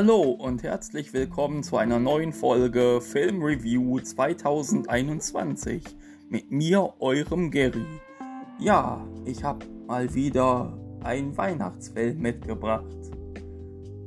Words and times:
Hallo 0.00 0.30
und 0.30 0.62
herzlich 0.62 1.12
willkommen 1.12 1.64
zu 1.64 1.76
einer 1.76 1.98
neuen 1.98 2.32
Folge 2.32 3.00
Film 3.00 3.42
Review 3.42 3.98
2021 3.98 5.82
mit 6.28 6.52
mir, 6.52 6.94
eurem 7.00 7.50
Gary. 7.50 7.84
Ja, 8.60 9.04
ich 9.24 9.42
habe 9.42 9.66
mal 9.88 10.14
wieder 10.14 10.72
einen 11.02 11.36
Weihnachtsfilm 11.36 12.20
mitgebracht. 12.20 12.84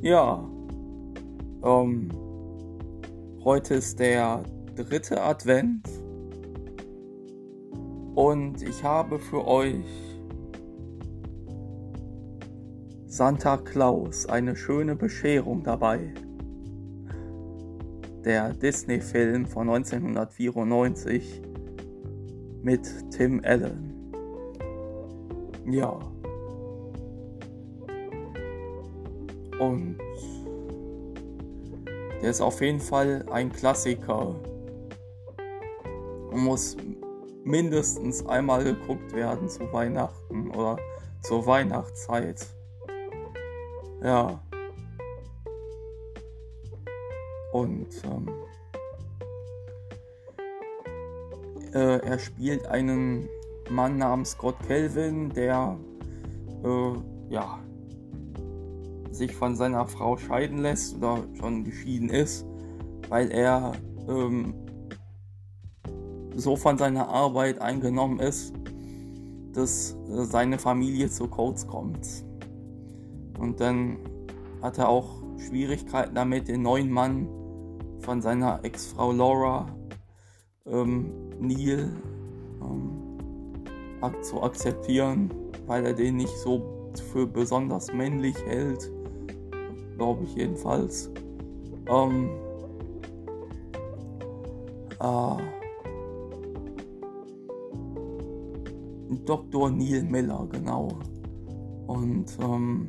Ja, 0.01 0.49
ähm, 1.61 2.09
heute 3.43 3.73
ist 3.73 3.99
der 3.99 4.45
dritte 4.77 5.21
Advent 5.21 5.89
und 8.15 8.61
ich 8.61 8.81
habe 8.81 9.19
für 9.19 9.45
euch 9.45 10.10
Santa 13.11 13.57
Claus, 13.57 14.25
eine 14.25 14.55
schöne 14.55 14.95
Bescherung 14.95 15.63
dabei. 15.63 16.13
Der 18.23 18.53
Disney-Film 18.53 19.47
von 19.47 19.69
1994 19.69 21.41
mit 22.61 22.87
Tim 23.11 23.41
Allen. 23.43 24.13
Ja. 25.69 25.99
Und 29.59 29.97
der 32.21 32.29
ist 32.29 32.39
auf 32.39 32.61
jeden 32.61 32.79
Fall 32.79 33.25
ein 33.29 33.51
Klassiker. 33.51 34.39
Und 36.31 36.45
muss 36.45 36.77
mindestens 37.43 38.25
einmal 38.25 38.63
geguckt 38.63 39.13
werden 39.13 39.49
zu 39.49 39.69
Weihnachten 39.73 40.49
oder 40.51 40.77
zur 41.23 41.45
Weihnachtszeit. 41.45 42.47
Ja. 44.03 44.41
Und 47.53 47.87
ähm, 48.05 48.29
äh, 51.73 51.97
er 51.97 52.19
spielt 52.19 52.65
einen 52.67 53.27
Mann 53.69 53.97
namens 53.97 54.31
Scott 54.31 54.55
Kelvin, 54.67 55.29
der 55.29 55.77
äh, 56.63 56.93
ja 57.29 57.59
sich 59.11 59.35
von 59.35 59.55
seiner 59.55 59.85
Frau 59.87 60.17
scheiden 60.17 60.59
lässt 60.59 60.95
oder 60.95 61.19
schon 61.37 61.63
geschieden 61.63 62.09
ist, 62.09 62.45
weil 63.09 63.29
er 63.31 63.73
ähm, 64.07 64.53
so 66.35 66.55
von 66.55 66.77
seiner 66.77 67.09
Arbeit 67.09 67.61
eingenommen 67.61 68.19
ist, 68.19 68.53
dass 69.53 69.95
äh, 70.09 70.23
seine 70.23 70.57
Familie 70.57 71.09
zu 71.09 71.27
kurz 71.27 71.67
kommt. 71.67 72.07
Und 73.41 73.59
dann 73.59 73.97
hat 74.61 74.77
er 74.77 74.87
auch 74.87 75.23
Schwierigkeiten 75.39 76.13
damit, 76.13 76.47
den 76.47 76.61
neuen 76.61 76.91
Mann 76.91 77.27
von 77.99 78.21
seiner 78.21 78.63
Ex-Frau 78.63 79.11
Laura 79.11 79.75
ähm, 80.67 81.11
Neil 81.39 81.89
ähm, 82.61 84.21
zu 84.21 84.43
akzeptieren, 84.43 85.33
weil 85.65 85.87
er 85.87 85.93
den 85.93 86.17
nicht 86.17 86.37
so 86.37 86.91
für 87.11 87.25
besonders 87.25 87.91
männlich 87.91 88.35
hält. 88.45 88.91
Glaube 89.97 90.23
ich 90.23 90.35
jedenfalls. 90.35 91.09
Ähm, 91.87 92.29
äh, 94.99 95.37
Dr. 99.25 99.71
Neil 99.71 100.03
Miller, 100.03 100.47
genau. 100.51 100.89
Und 101.87 102.37
ähm, 102.39 102.87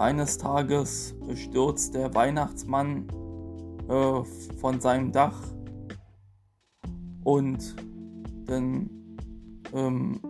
eines 0.00 0.38
Tages 0.38 1.14
stürzt 1.34 1.94
der 1.94 2.14
Weihnachtsmann 2.14 3.06
äh, 3.88 4.22
von 4.58 4.80
seinem 4.80 5.12
Dach 5.12 5.42
und 7.24 7.76
dann 8.46 8.88
ähm, 9.74 10.20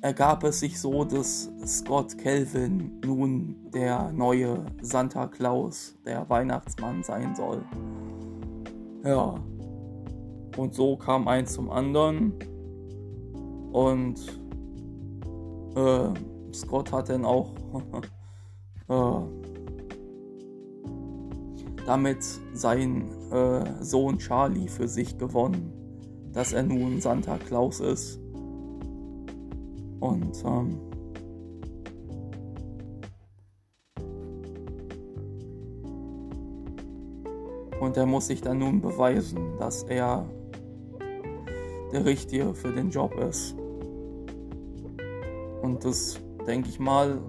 ergab 0.00 0.44
es 0.44 0.60
sich 0.60 0.78
so, 0.78 1.04
dass 1.04 1.50
Scott 1.64 2.16
Kelvin 2.18 3.00
nun 3.04 3.56
der 3.72 4.12
neue 4.12 4.64
Santa 4.82 5.26
Claus, 5.26 5.96
der 6.04 6.28
Weihnachtsmann 6.28 7.02
sein 7.02 7.34
soll. 7.34 7.64
Ja. 9.04 9.34
Und 10.56 10.74
so 10.74 10.96
kam 10.96 11.28
eins 11.28 11.52
zum 11.52 11.70
anderen. 11.70 12.32
Und 13.72 14.40
äh, 15.76 16.54
Scott 16.54 16.92
hat 16.92 17.08
dann 17.08 17.24
auch 17.24 17.52
äh, 18.88 19.48
damit 21.86 22.22
seinen 22.52 23.08
äh, 23.32 23.82
Sohn 23.82 24.18
Charlie 24.18 24.68
für 24.68 24.88
sich 24.88 25.16
gewonnen, 25.16 25.72
dass 26.32 26.52
er 26.52 26.62
nun 26.62 27.00
Santa 27.00 27.38
Claus 27.38 27.80
ist. 27.80 28.20
Und 30.00 30.44
ähm, 30.44 30.78
und 37.80 37.96
er 37.96 38.06
muss 38.06 38.26
sich 38.26 38.40
dann 38.40 38.58
nun 38.58 38.80
beweisen, 38.80 39.56
dass 39.58 39.82
er 39.84 40.28
der 41.92 42.04
Richtige 42.04 42.54
für 42.54 42.72
den 42.72 42.90
Job 42.90 43.14
ist. 43.14 43.57
Und 45.68 45.84
das 45.84 46.18
denke 46.46 46.70
ich 46.70 46.80
mal, 46.80 47.20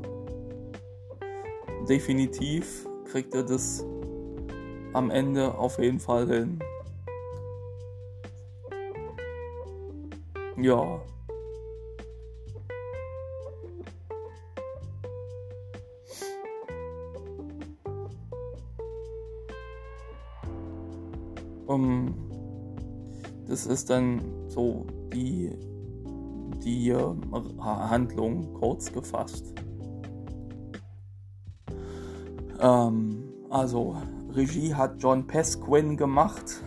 definitiv 1.89 2.87
kriegt 3.03 3.35
er 3.35 3.43
das 3.43 3.85
am 4.93 5.11
Ende 5.11 5.57
auf 5.57 5.77
jeden 5.77 5.99
Fall 5.99 6.25
hin. 6.25 6.59
Ja. 10.55 11.01
Um, 21.65 22.15
das 23.49 23.65
ist 23.65 23.89
dann 23.89 24.21
so 24.47 24.87
die 25.11 25.51
die 26.63 26.93
Handlung 27.59 28.53
kurz 28.53 28.91
gefasst. 28.91 29.53
Ähm, 32.59 33.23
also, 33.49 33.95
Regie 34.33 34.73
hat 34.73 35.01
John 35.01 35.25
Pesquin 35.25 35.97
gemacht. 35.97 36.63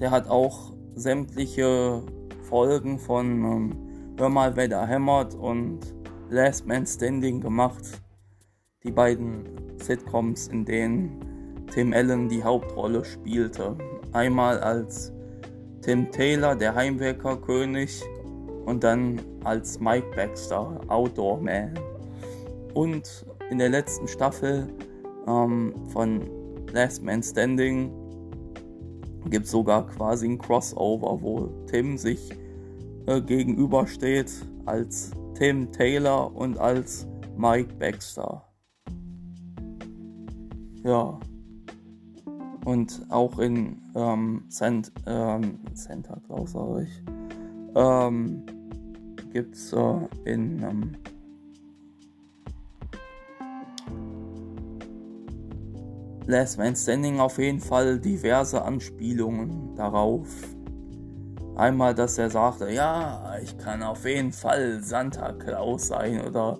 Der 0.00 0.10
hat 0.10 0.28
auch 0.28 0.72
sämtliche 0.94 2.02
Folgen 2.42 2.98
von 2.98 3.26
ähm, 3.44 3.88
Hör 4.18 4.28
mal, 4.28 4.56
wer 4.56 4.66
da 4.66 4.84
hämmert 4.84 5.34
und 5.34 5.78
Last 6.28 6.66
Man 6.66 6.84
Standing 6.86 7.40
gemacht. 7.40 8.02
Die 8.82 8.90
beiden 8.90 9.44
Sitcoms, 9.80 10.48
in 10.48 10.64
denen 10.64 11.66
Tim 11.72 11.92
Allen 11.92 12.28
die 12.28 12.42
Hauptrolle 12.42 13.04
spielte. 13.04 13.76
Einmal 14.12 14.58
als 14.58 15.12
Tim 15.82 16.10
Taylor, 16.10 16.56
der 16.56 16.74
Heimwerkerkönig, 16.74 18.02
und 18.68 18.84
dann 18.84 19.18
als 19.44 19.80
Mike 19.80 20.06
Baxter, 20.14 20.78
Outdoor 20.88 21.40
Man. 21.40 21.72
Und 22.74 23.24
in 23.50 23.58
der 23.58 23.70
letzten 23.70 24.06
Staffel 24.06 24.68
ähm, 25.26 25.72
von 25.88 26.20
Last 26.74 27.02
Man 27.02 27.22
Standing 27.22 27.90
gibt 29.30 29.46
es 29.46 29.52
sogar 29.52 29.86
quasi 29.86 30.28
ein 30.28 30.38
Crossover, 30.38 31.18
wo 31.22 31.48
Tim 31.66 31.96
sich 31.96 32.30
äh, 33.06 33.22
gegenübersteht 33.22 34.30
als 34.66 35.12
Tim 35.34 35.72
Taylor 35.72 36.34
und 36.36 36.58
als 36.58 37.08
Mike 37.38 37.72
Baxter. 37.78 38.44
Ja. 40.84 41.18
Und 42.66 43.06
auch 43.08 43.38
in 43.38 43.80
ähm, 43.94 44.44
Cent, 44.50 44.92
ähm, 45.06 45.58
Santa 45.72 46.20
Claus, 46.26 46.52
sage 46.52 46.82
ich. 46.82 47.02
Ähm, 47.74 48.42
gibt 49.30 49.54
es 49.54 49.72
äh, 49.72 49.94
in 50.24 50.62
ähm, 50.62 50.96
Last 56.26 56.58
Man 56.58 56.76
Standing 56.76 57.20
auf 57.20 57.38
jeden 57.38 57.60
Fall 57.60 57.98
diverse 57.98 58.62
Anspielungen 58.62 59.74
darauf. 59.76 60.28
Einmal, 61.56 61.94
dass 61.94 62.18
er 62.18 62.30
sagte, 62.30 62.70
ja, 62.70 63.36
ich 63.42 63.56
kann 63.58 63.82
auf 63.82 64.04
jeden 64.04 64.32
Fall 64.32 64.82
Santa 64.82 65.32
Claus 65.32 65.88
sein 65.88 66.20
oder 66.20 66.58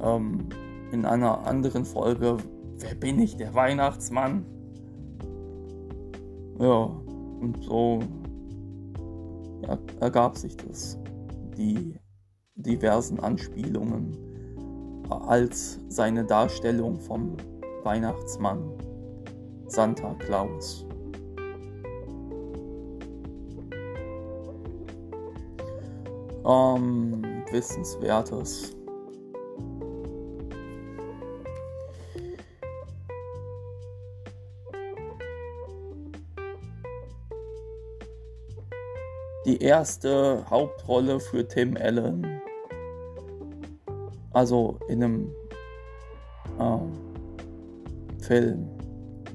ähm, 0.00 0.48
in 0.92 1.04
einer 1.04 1.46
anderen 1.46 1.84
Folge, 1.84 2.38
wer 2.78 2.94
bin 2.94 3.18
ich, 3.18 3.36
der 3.36 3.54
Weihnachtsmann? 3.54 4.46
Ja, 6.60 6.84
und 7.40 7.58
so 7.62 8.00
ja, 9.62 9.78
ergab 10.00 10.38
sich 10.38 10.56
das 10.56 10.98
die 11.56 11.98
diversen 12.54 13.20
Anspielungen 13.20 14.16
als 15.08 15.78
seine 15.88 16.24
Darstellung 16.24 16.98
vom 17.00 17.36
Weihnachtsmann 17.82 18.72
Santa 19.68 20.14
Claus. 20.14 20.86
Ähm, 26.44 27.22
Wissenswertes. 27.50 28.75
Die 39.46 39.62
erste 39.62 40.44
Hauptrolle 40.50 41.20
für 41.20 41.46
Tim 41.46 41.76
Allen. 41.76 42.26
Also 44.32 44.76
in 44.88 45.04
einem 45.04 45.30
äh, 46.58 48.22
Film. 48.24 48.66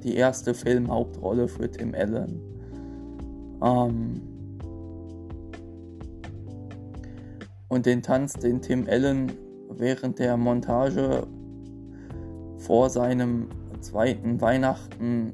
Die 0.04 0.16
erste 0.16 0.54
Filmhauptrolle 0.54 1.48
für 1.48 1.72
Tim 1.72 1.96
Allen. 1.96 2.42
Ähm, 3.64 4.22
und 7.70 7.86
den 7.86 8.04
Tanz, 8.04 8.34
den 8.34 8.62
Tim 8.62 8.88
Allen 8.90 9.32
während 9.70 10.20
der 10.20 10.36
Montage 10.36 11.26
vor 12.58 12.90
seinem 12.90 13.48
zweiten 13.80 14.42
Weihnachten 14.42 15.32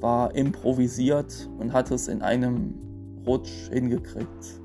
war 0.00 0.34
improvisiert 0.34 1.48
und 1.60 1.72
hat 1.72 1.92
es 1.92 2.08
in 2.08 2.22
einem 2.22 2.87
Rutsch 3.28 3.68
hingekriegt. 3.70 4.60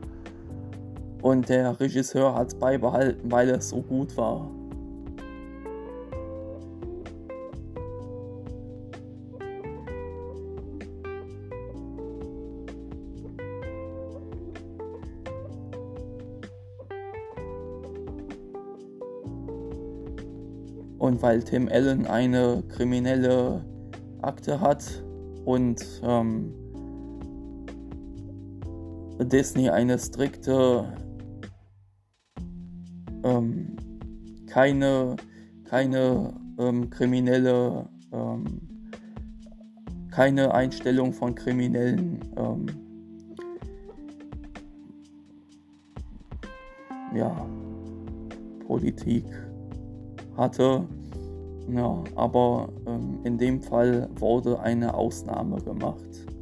Und 1.22 1.50
der 1.50 1.80
Regisseur 1.80 2.34
hat 2.34 2.48
es 2.48 2.56
beibehalten, 2.56 3.30
weil 3.30 3.50
es 3.50 3.70
so 3.70 3.82
gut 3.82 4.16
war. 4.16 4.50
Und 21.00 21.22
weil 21.22 21.44
Tim 21.44 21.68
Allen 21.68 22.08
eine 22.08 22.64
kriminelle 22.70 23.66
Akte 24.22 24.62
hat 24.62 25.04
und 25.44 26.02
ähm, 26.02 26.54
Disney 29.26 29.70
eine 29.70 29.98
strikte 30.00 30.86
ähm, 33.24 33.76
keine 34.48 35.16
keine 35.66 36.34
ähm, 36.58 36.90
kriminelle 36.90 37.88
ähm, 38.12 38.62
keine 40.12 40.54
Einstellung 40.54 41.12
von 41.12 41.34
kriminellen 41.34 42.20
ähm, 42.38 42.68
ja, 47.16 47.46
Politik 48.68 49.26
hatte. 50.38 50.88
Ja, 51.70 52.04
aber 52.16 52.70
ähm, 52.86 53.20
in 53.24 53.38
dem 53.38 53.62
Fall 53.62 54.10
wurde 54.20 54.60
eine 54.60 54.94
Ausnahme 54.94 55.62
gemacht. 55.62 56.33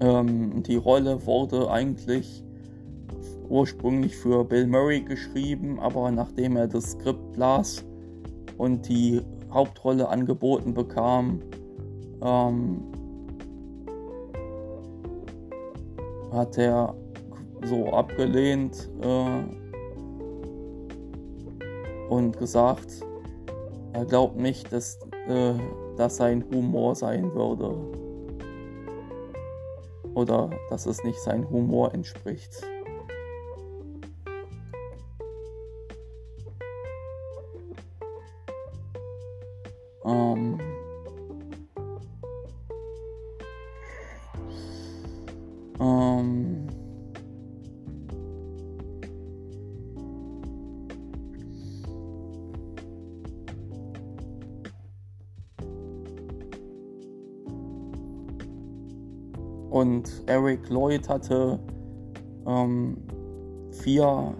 Ähm, 0.00 0.62
die 0.62 0.76
Rolle 0.76 1.26
wurde 1.26 1.70
eigentlich 1.70 2.42
ursprünglich 3.48 4.16
für 4.16 4.44
Bill 4.44 4.66
Murray 4.66 5.00
geschrieben, 5.02 5.78
aber 5.80 6.10
nachdem 6.10 6.56
er 6.56 6.68
das 6.68 6.92
Skript 6.92 7.36
las 7.36 7.84
und 8.56 8.88
die 8.88 9.20
Hauptrolle 9.52 10.08
angeboten 10.08 10.72
bekam, 10.72 11.40
ähm, 12.22 12.82
hat 16.32 16.56
er 16.56 16.94
so 17.64 17.86
abgelehnt 17.92 18.88
äh, 19.02 19.42
und 22.08 22.38
gesagt, 22.38 23.04
er 23.92 24.04
glaubt 24.04 24.36
nicht, 24.36 24.72
dass 24.72 24.98
äh, 25.28 25.54
das 25.96 26.16
sein 26.16 26.44
Humor 26.52 26.94
sein 26.94 27.34
würde. 27.34 27.74
Oder 30.14 30.50
dass 30.68 30.86
es 30.86 31.04
nicht 31.04 31.20
sein 31.20 31.48
Humor 31.50 31.94
entspricht. 31.94 32.62
Eric 60.30 60.70
Lloyd 60.70 61.08
hatte 61.08 61.58
ähm, 62.46 62.96
vier, 63.72 64.32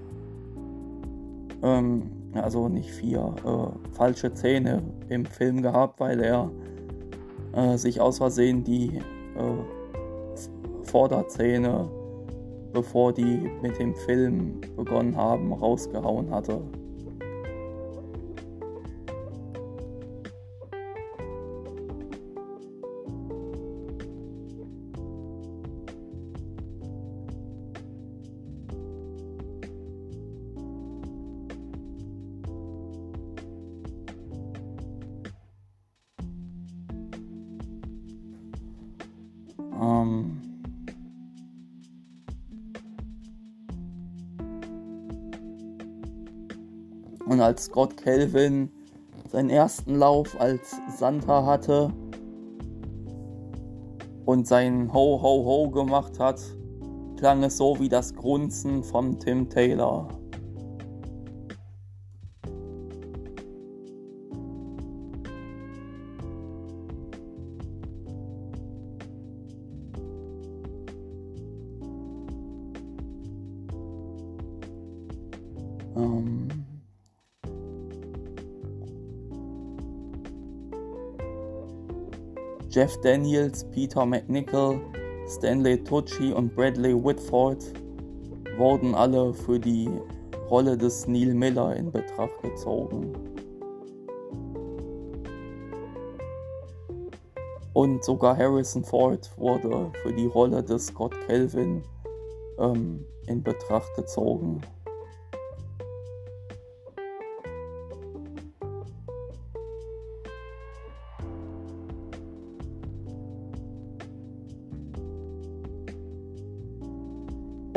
ähm, 1.64 2.02
also 2.34 2.68
nicht 2.68 2.90
vier, 2.90 3.34
äh, 3.44 3.94
falsche 3.96 4.32
Zähne 4.32 4.84
im 5.08 5.26
Film 5.26 5.62
gehabt, 5.62 5.98
weil 5.98 6.20
er 6.20 6.48
äh, 7.54 7.76
sich 7.76 8.00
aus 8.00 8.18
Versehen 8.18 8.62
die 8.62 8.98
äh, 8.98 10.84
Vorderzähne, 10.84 11.88
bevor 12.72 13.12
die 13.12 13.50
mit 13.60 13.76
dem 13.80 13.96
Film 13.96 14.60
begonnen 14.76 15.16
haben, 15.16 15.52
rausgehauen 15.52 16.30
hatte. 16.30 16.60
Als 47.50 47.64
Scott 47.64 47.96
Kelvin 47.96 48.70
seinen 49.28 49.50
ersten 49.50 49.96
Lauf 49.96 50.40
als 50.40 50.76
Santa 50.96 51.44
hatte 51.44 51.92
und 54.24 54.46
sein 54.46 54.92
Ho 54.94 55.20
Ho 55.20 55.44
Ho 55.44 55.68
gemacht 55.68 56.20
hat, 56.20 56.40
klang 57.16 57.42
es 57.42 57.56
so 57.56 57.80
wie 57.80 57.88
das 57.88 58.14
Grunzen 58.14 58.84
von 58.84 59.18
Tim 59.18 59.50
Taylor. 59.50 60.19
Jeff 82.70 82.96
Daniels, 83.00 83.64
Peter 83.72 84.06
McNichol, 84.06 84.80
Stanley 85.26 85.82
Tucci 85.82 86.32
und 86.32 86.54
Bradley 86.54 86.94
Whitford 86.94 87.64
wurden 88.58 88.94
alle 88.94 89.34
für 89.34 89.58
die 89.58 89.90
Rolle 90.48 90.78
des 90.78 91.08
Neil 91.08 91.34
Miller 91.34 91.74
in 91.74 91.90
Betracht 91.90 92.40
gezogen. 92.42 93.12
Und 97.72 98.04
sogar 98.04 98.36
Harrison 98.36 98.84
Ford 98.84 99.28
wurde 99.36 99.90
für 100.02 100.12
die 100.12 100.26
Rolle 100.26 100.62
des 100.62 100.86
Scott 100.86 101.14
Kelvin 101.26 101.82
ähm, 102.60 103.04
in 103.26 103.42
Betracht 103.42 103.92
gezogen. 103.96 104.60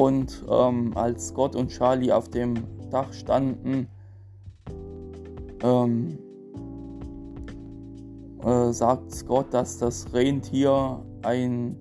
Und 0.04 0.44
ähm, 0.50 0.92
als 0.96 1.30
Scott 1.30 1.56
und 1.56 1.70
Charlie 1.70 2.12
auf 2.12 2.28
dem 2.28 2.56
Dach 2.92 3.14
standen, 3.14 3.88
ähm, 5.62 6.20
äh, 8.44 8.74
sagt 8.74 9.16
Scott, 9.16 9.54
dass 9.54 9.78
das 9.78 10.14
Rentier 10.14 11.02
ein, 11.22 11.78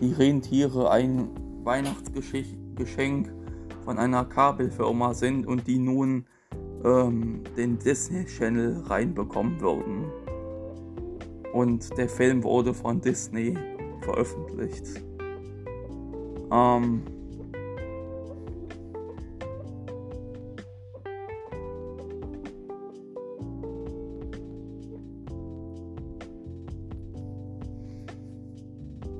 die 0.00 0.14
Rentiere 0.14 0.90
ein 0.90 1.28
Weihnachtsgeschenk 1.62 3.34
von 3.84 3.98
einer 3.98 4.24
Kabelfirma 4.24 5.12
sind 5.12 5.46
und 5.46 5.66
die 5.66 5.78
nun 5.78 6.24
ähm, 6.86 7.42
den 7.54 7.78
Disney 7.78 8.24
Channel 8.24 8.82
reinbekommen 8.86 9.60
würden. 9.60 10.06
Und 11.52 11.98
der 11.98 12.08
Film 12.08 12.42
wurde 12.42 12.72
von 12.72 12.98
Disney 13.02 13.58
veröffentlicht. 14.00 15.02
Ähm, 16.50 17.02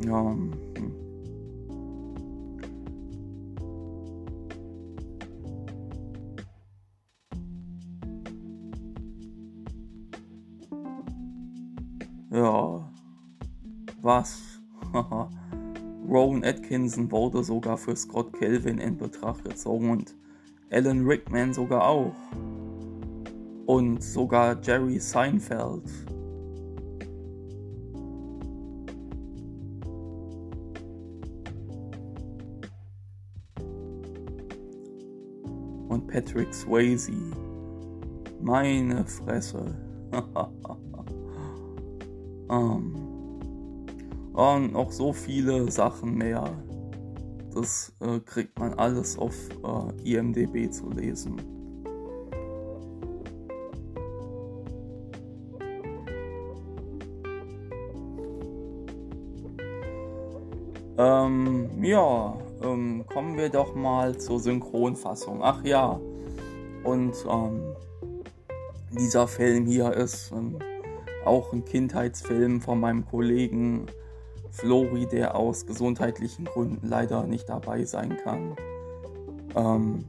ja. 0.04 0.30
Hm. 0.30 0.52
Ja. 12.30 12.90
Was? 14.02 14.47
Rowan 16.28 16.44
Atkinson 16.44 17.10
wurde 17.10 17.42
sogar 17.42 17.78
für 17.78 17.96
Scott 17.96 18.34
Kelvin 18.34 18.76
in 18.76 18.98
Betracht 18.98 19.44
gezogen 19.44 19.88
und 19.88 20.14
Alan 20.70 21.06
Rickman 21.06 21.54
sogar 21.54 21.88
auch. 21.88 22.14
Und 23.64 24.02
sogar 24.02 24.60
Jerry 24.60 24.98
Seinfeld. 24.98 25.84
Und 35.88 36.08
Patrick 36.08 36.52
Swayze. 36.52 37.12
Meine 38.42 39.06
Fresse. 39.06 39.74
Und 44.38 44.72
noch 44.74 44.92
so 44.92 45.12
viele 45.12 45.68
Sachen 45.68 46.14
mehr. 46.14 46.44
Das 47.52 47.92
äh, 47.98 48.20
kriegt 48.20 48.56
man 48.56 48.72
alles 48.74 49.18
auf 49.18 49.34
äh, 50.04 50.12
IMDB 50.14 50.70
zu 50.70 50.90
lesen. 50.90 51.42
Ähm, 60.96 61.68
ja, 61.82 62.38
ähm, 62.62 63.04
kommen 63.12 63.36
wir 63.36 63.48
doch 63.48 63.74
mal 63.74 64.16
zur 64.18 64.38
Synchronfassung. 64.38 65.40
Ach 65.42 65.64
ja, 65.64 65.98
und 66.84 67.12
ähm, 67.28 67.74
dieser 68.96 69.26
Film 69.26 69.66
hier 69.66 69.92
ist 69.94 70.30
ähm, 70.30 70.60
auch 71.24 71.52
ein 71.52 71.64
Kindheitsfilm 71.64 72.60
von 72.60 72.78
meinem 72.78 73.04
Kollegen 73.04 73.86
Flori, 74.50 75.06
der 75.06 75.34
aus 75.34 75.66
gesundheitlichen 75.66 76.44
Gründen 76.46 76.86
leider 76.86 77.26
nicht 77.26 77.48
dabei 77.48 77.84
sein 77.84 78.16
kann. 78.22 78.56
Ähm, 79.54 80.04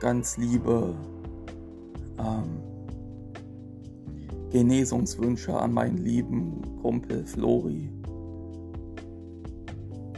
ganz 0.00 0.36
liebe 0.36 0.94
ähm, 2.18 2.62
Genesungswünsche 4.50 5.54
an 5.54 5.72
meinen 5.72 5.98
lieben 5.98 6.62
Kumpel 6.82 7.24
Flori. 7.24 7.88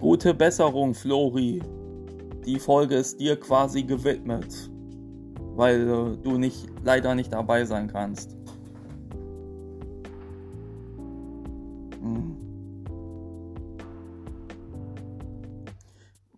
Gute 0.00 0.35
Besserung, 0.35 0.94
Flori. 0.94 1.62
Die 2.44 2.59
Folge 2.59 2.97
ist 2.97 3.21
dir 3.21 3.38
quasi 3.38 3.85
gewidmet, 3.85 4.71
weil 5.54 5.88
äh, 5.88 6.16
du 6.16 6.38
nicht 6.38 6.66
leider 6.82 7.14
nicht 7.14 7.32
dabei 7.32 7.64
sein 7.64 7.87
kannst. 7.87 8.37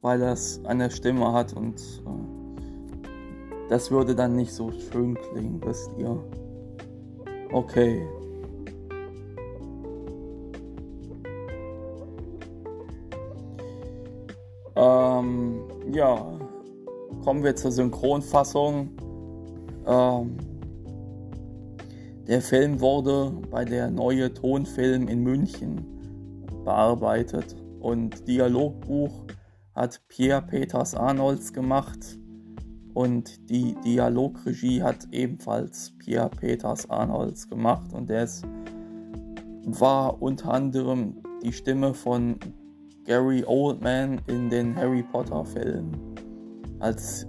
Weil 0.05 0.19
das 0.19 0.61
eine 0.65 0.91
Stimme 0.91 1.33
hat 1.33 1.55
und 1.55 1.81
äh, 1.81 3.71
das 3.71 3.91
würde 3.91 4.15
dann 4.15 4.37
nicht 4.37 4.53
so 4.53 4.71
schön 4.71 5.15
klingen, 5.15 5.63
wisst 5.65 5.91
ihr. 5.97 6.23
Okay. 7.51 8.07
Ähm, 14.77 15.61
ja, 15.91 16.39
kommen 17.25 17.43
wir 17.43 17.57
zur 17.57 17.73
Synchronfassung. 17.73 18.91
Ähm, 19.87 20.37
der 22.29 22.43
Film 22.43 22.79
wurde 22.79 23.33
bei 23.51 23.65
der 23.65 23.91
Neue 23.91 24.35
Tonfilm 24.35 25.09
in 25.09 25.23
München 25.23 26.43
bearbeitet 26.63 27.57
und 27.81 28.29
Dialogbuch 28.29 29.25
hat 29.75 30.01
Pierre 30.09 30.43
Peters 30.43 30.95
Arnolds 30.95 31.53
gemacht 31.53 32.19
und 32.95 33.51
die 33.51 33.75
Dialogregie 33.85 34.83
hat 34.83 35.09
ebenfalls 35.11 35.93
Pierre 35.99 36.31
Peters 36.31 36.89
Arnolds 36.89 37.49
gemacht 37.49 37.93
und 37.93 38.09
der 38.09 38.29
war 39.67 40.23
unter 40.23 40.53
anderem 40.53 41.17
die 41.43 41.53
Stimme 41.53 41.93
von 41.93 42.37
Gary 43.05 43.45
Oldman 43.45 44.21
in 44.29 44.49
den 44.49 44.77
Harry 44.77 45.03
Potter 45.03 45.45
Filmen 45.45 46.15
als 46.79 47.27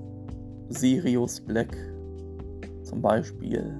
Sirius 0.69 1.41
Black 1.41 1.75
zum 2.83 3.01
Beispiel 3.01 3.79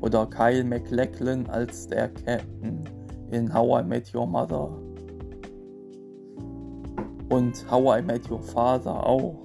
oder 0.00 0.26
Kyle 0.26 0.64
MacLachlan 0.64 1.46
als 1.48 1.86
der 1.86 2.08
Captain 2.08 2.84
in 3.30 3.52
How 3.52 3.82
I 3.82 3.84
Met 3.84 4.14
Your 4.14 4.26
Mother 4.26 4.85
und 7.28 7.70
How 7.70 7.98
I 7.98 8.02
Met 8.02 8.30
Your 8.30 8.42
Father 8.42 9.06
auch. 9.06 9.36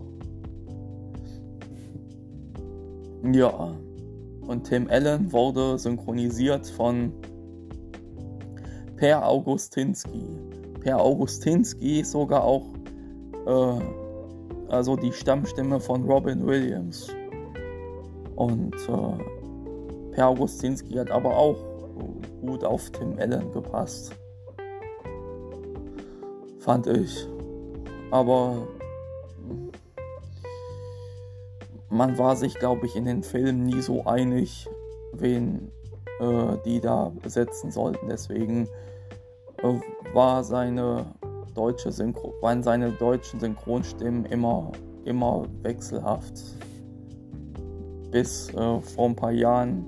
Ja, 3.23 3.75
und 4.47 4.63
Tim 4.63 4.87
Allen 4.89 5.31
wurde 5.31 5.77
synchronisiert 5.77 6.67
von 6.67 7.13
Per 8.97 9.27
Augustinski. 9.27 10.25
Per 10.81 10.99
Augustinski 10.99 12.03
sogar 12.03 12.43
auch 12.43 12.65
äh, 13.45 13.79
also 14.69 14.95
die 14.95 15.11
Stammstimme 15.11 15.79
von 15.79 16.03
Robin 16.03 16.45
Williams. 16.45 17.07
Und 18.35 18.75
äh, 18.75 20.11
Per 20.13 20.27
Augustinski 20.27 20.95
hat 20.95 21.11
aber 21.11 21.37
auch 21.37 21.57
gut 22.41 22.63
auf 22.63 22.89
Tim 22.91 23.17
Allen 23.19 23.51
gepasst. 23.51 24.13
Fand 26.59 26.87
ich. 26.87 27.27
Aber 28.11 28.67
man 31.89 32.17
war 32.17 32.35
sich, 32.35 32.55
glaube 32.55 32.85
ich, 32.85 32.95
in 32.95 33.05
den 33.05 33.23
Filmen 33.23 33.65
nie 33.65 33.81
so 33.81 34.05
einig, 34.05 34.67
wen 35.13 35.71
äh, 36.19 36.57
die 36.65 36.79
da 36.79 37.11
besetzen 37.21 37.71
sollten. 37.71 38.09
Deswegen 38.09 38.67
äh, 39.63 39.79
war 40.13 40.43
seine 40.43 41.05
deutsche 41.53 41.91
Synchro 41.91 42.33
waren 42.41 42.63
seine 42.63 42.91
deutschen 42.91 43.39
Synchronstimmen 43.39 44.25
immer, 44.25 44.71
immer 45.03 45.45
wechselhaft. 45.63 46.33
Bis 48.11 48.49
äh, 48.53 48.79
vor 48.79 49.09
ein 49.09 49.15
paar 49.15 49.31
Jahren, 49.31 49.85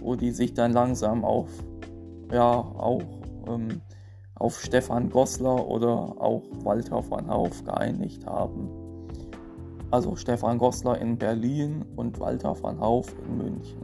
wo 0.00 0.14
die 0.14 0.30
sich 0.30 0.54
dann 0.54 0.72
langsam 0.72 1.24
auf 1.24 1.48
ja 2.32 2.46
auch 2.46 3.02
ähm, 3.48 3.80
auf 4.40 4.58
Stefan 4.58 5.10
Gossler 5.10 5.68
oder 5.68 6.16
auch 6.18 6.42
Walter 6.64 7.08
van 7.08 7.28
Hauf 7.28 7.62
geeinigt 7.62 8.26
haben. 8.26 8.68
Also 9.90 10.16
Stefan 10.16 10.58
Gossler 10.58 10.98
in 10.98 11.16
Berlin 11.18 11.84
und 11.96 12.18
Walter 12.18 12.60
van 12.60 12.80
Hauf 12.80 13.14
in 13.26 13.36
München. 13.36 13.80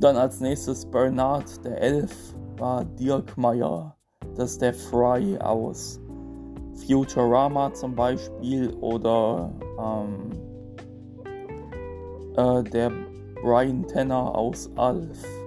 Dann 0.00 0.16
als 0.16 0.40
nächstes 0.40 0.84
Bernard 0.84 1.64
der 1.64 1.80
Elf 1.80 2.34
war 2.56 2.84
Dirk 2.84 3.36
Meyer, 3.38 3.96
das 4.34 4.52
ist 4.52 4.62
der 4.62 4.74
Fry 4.74 5.38
aus 5.38 6.00
Futurama 6.74 7.72
zum 7.74 7.94
Beispiel 7.94 8.70
oder 8.80 9.52
ähm, 9.80 10.30
äh, 12.36 12.62
der 12.64 12.90
Brian 13.42 13.86
Tanner 13.86 14.34
aus 14.34 14.70
Alf. 14.76 15.37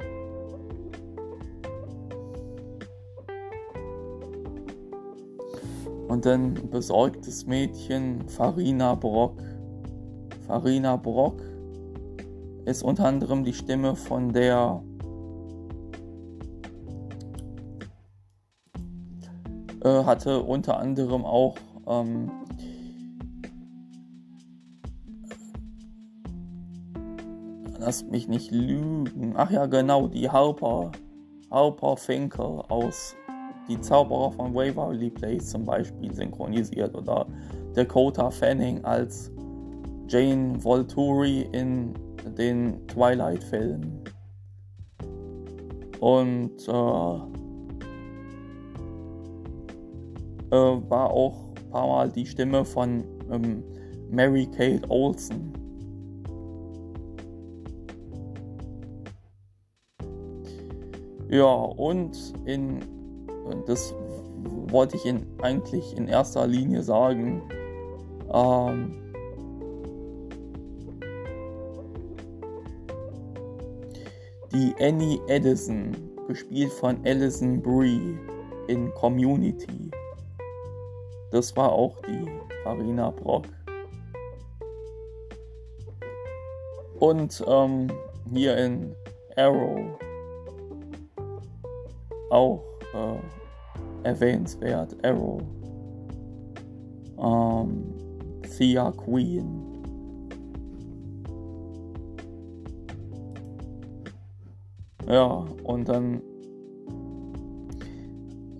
Und 6.12 6.26
dann 6.26 6.56
besorgtes 6.70 7.46
Mädchen 7.46 8.28
Farina 8.28 8.96
Brock. 8.96 9.42
Farina 10.46 10.98
Brock 10.98 11.42
ist 12.66 12.84
unter 12.84 13.06
anderem 13.06 13.46
die 13.46 13.54
Stimme 13.54 13.96
von 13.96 14.34
der 14.34 14.84
äh, 19.86 20.04
hatte 20.04 20.44
unter 20.44 20.80
anderem 20.80 21.24
auch 21.24 21.56
ähm, 21.88 22.30
lass 27.80 28.04
mich 28.04 28.28
nicht 28.28 28.52
lügen. 28.52 29.36
Ach 29.38 29.50
ja, 29.50 29.66
genau, 29.66 30.10
die 30.10 30.30
Harper, 30.30 30.92
Harper 31.50 31.96
Finkel 31.96 32.64
aus 32.68 33.16
Die 33.72 33.80
Zauberer 33.80 34.34
von 34.34 34.54
Waverly 34.54 35.10
Place 35.10 35.52
zum 35.52 35.64
Beispiel 35.64 36.14
synchronisiert 36.14 36.94
oder 36.94 37.26
Dakota 37.74 38.30
Fanning 38.30 38.84
als 38.84 39.32
Jane 40.10 40.62
Volturi 40.62 41.48
in 41.54 41.94
den 42.38 42.86
Twilight-Filmen. 42.88 44.04
Und 46.02 46.68
äh, 46.68 46.72
äh, 50.54 50.90
war 50.90 51.10
auch 51.10 51.54
ein 51.56 51.70
paar 51.70 51.88
Mal 51.88 52.10
die 52.10 52.26
Stimme 52.26 52.66
von 52.66 53.06
ähm, 53.32 53.64
Mary 54.10 54.48
Kate 54.48 54.82
Olsen. 54.90 55.54
Ja, 61.30 61.54
und 61.54 62.34
in 62.44 63.01
das 63.66 63.94
wollte 64.72 64.98
ich 64.98 65.06
in, 65.06 65.26
eigentlich 65.42 65.96
in 65.98 66.08
erster 66.08 66.48
Linie 66.48 66.84
sagen. 66.84 67.42
Ähm, 68.34 68.98
die 74.54 74.74
Annie 74.80 75.20
Edison, 75.28 75.96
gespielt 76.28 76.72
von 76.74 76.98
Alison 77.06 77.62
Brie 77.62 78.18
in 78.68 78.94
Community. 78.94 79.92
Das 81.32 81.56
war 81.56 81.72
auch 81.72 82.02
die 82.02 82.26
Farina 82.64 83.10
Brock. 83.12 83.46
Und 87.00 87.44
ähm, 87.48 87.92
hier 88.32 88.58
in 88.58 88.96
Arrow 89.36 89.98
auch 92.30 92.64
äh, 92.94 93.20
erwähnenswert. 94.04 94.96
Arrow. 95.04 95.42
Ähm, 97.18 97.84
Thea 98.58 98.92
Queen. 98.92 99.72
Ja, 105.08 105.46
und 105.64 105.90
dann 105.90 106.22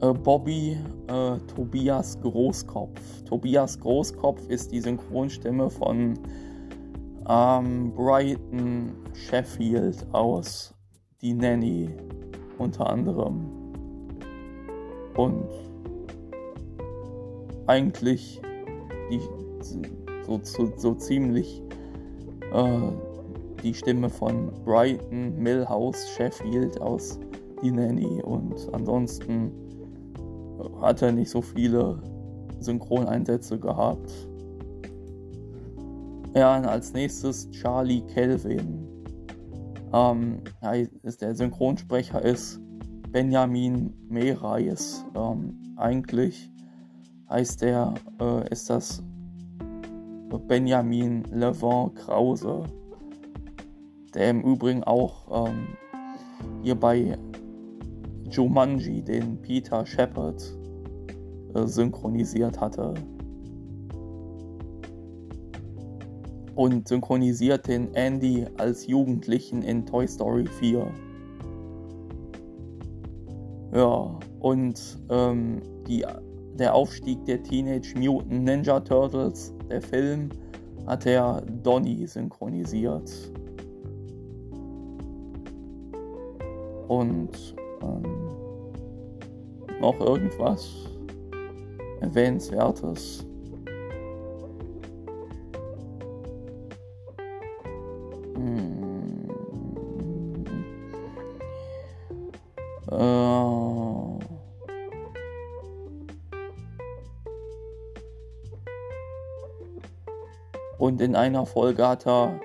äh, 0.02 0.14
Bobby 0.14 0.78
äh, 1.08 1.38
Tobias 1.56 2.20
Großkopf. 2.22 3.24
Tobias 3.24 3.80
Großkopf 3.80 4.48
ist 4.50 4.72
die 4.72 4.82
Synchronstimme 4.82 5.70
von 5.70 6.20
ähm, 7.30 7.94
Brighton 7.96 8.92
Sheffield 9.14 10.06
aus 10.12 10.74
Die 11.22 11.34
Nanny 11.34 11.90
unter 12.58 12.90
anderem. 12.90 13.61
Und 15.16 15.50
eigentlich 17.68 18.42
die, 19.10 19.20
so, 20.24 20.40
so, 20.44 20.72
so 20.76 20.94
ziemlich 20.96 21.62
äh, 22.54 22.92
die 23.64 23.74
Stimme 23.74 24.10
von 24.10 24.52
Brighton, 24.66 25.38
Millhouse, 25.38 26.10
Sheffield 26.10 26.82
aus 26.82 27.20
Die 27.62 27.72
Nanny 27.72 28.22
und 28.24 28.56
ansonsten 28.74 29.52
hat 30.82 31.02
er 31.02 31.12
nicht 31.12 31.30
so 31.30 31.42
viele 31.42 32.02
Synchroneinsätze 32.60 33.60
gehabt. 33.60 34.12
Ja, 36.34 36.58
und 36.58 36.66
als 36.66 36.94
nächstes 36.94 37.50
Charlie 37.52 38.02
Kelvin. 38.02 38.88
Ähm, 39.94 40.42
ist 41.04 41.22
der 41.22 41.36
Synchronsprecher 41.36 42.24
ist 42.24 42.62
Benjamin 43.12 43.94
Mereis. 44.08 45.06
Ähm, 45.16 45.58
eigentlich 45.76 46.50
heißt 47.30 47.62
der, 47.62 47.94
äh, 48.20 48.50
ist 48.50 48.70
das 48.70 49.04
Benjamin 50.48 51.24
Levin 51.32 51.94
Krause, 51.94 52.64
der 54.14 54.30
im 54.30 54.42
Übrigen 54.42 54.84
auch 54.84 55.48
ähm, 55.48 55.68
hier 56.62 56.76
bei 56.76 57.18
Jumanji, 58.30 59.02
den 59.02 59.42
Peter 59.42 59.86
Shepard 59.86 60.42
äh, 61.54 61.68
synchronisiert 61.68 62.60
hatte. 62.62 62.94
Und 66.56 66.88
synchronisiert 66.88 67.68
den 67.68 67.94
Andy 67.94 68.46
als 68.58 68.88
Jugendlichen 68.88 69.64
in 69.64 69.86
Toy 69.86 70.08
Story 70.08 70.46
4. 70.46 70.88
Ja, 73.74 74.20
und 74.40 75.00
ähm, 75.10 75.62
die, 75.88 76.06
der 76.56 76.76
Aufstieg 76.76 77.24
der 77.26 77.42
Teenage 77.42 77.98
Mutant 77.98 78.44
Ninja 78.44 78.80
Turtles, 78.82 79.54
der 79.70 79.82
Film, 79.82 80.30
hat 80.88 81.06
er 81.06 81.42
Donny 81.64 82.06
synchronisiert. 82.06 83.10
Und 86.88 87.56
ähm, 87.82 88.04
noch 89.80 90.00
irgendwas 90.02 90.70
Erwähnenswertes? 92.02 93.26
In 111.12 111.18
einer 111.18 111.46
Folge 111.46 111.86
hat 111.86 112.08
er 112.08 112.40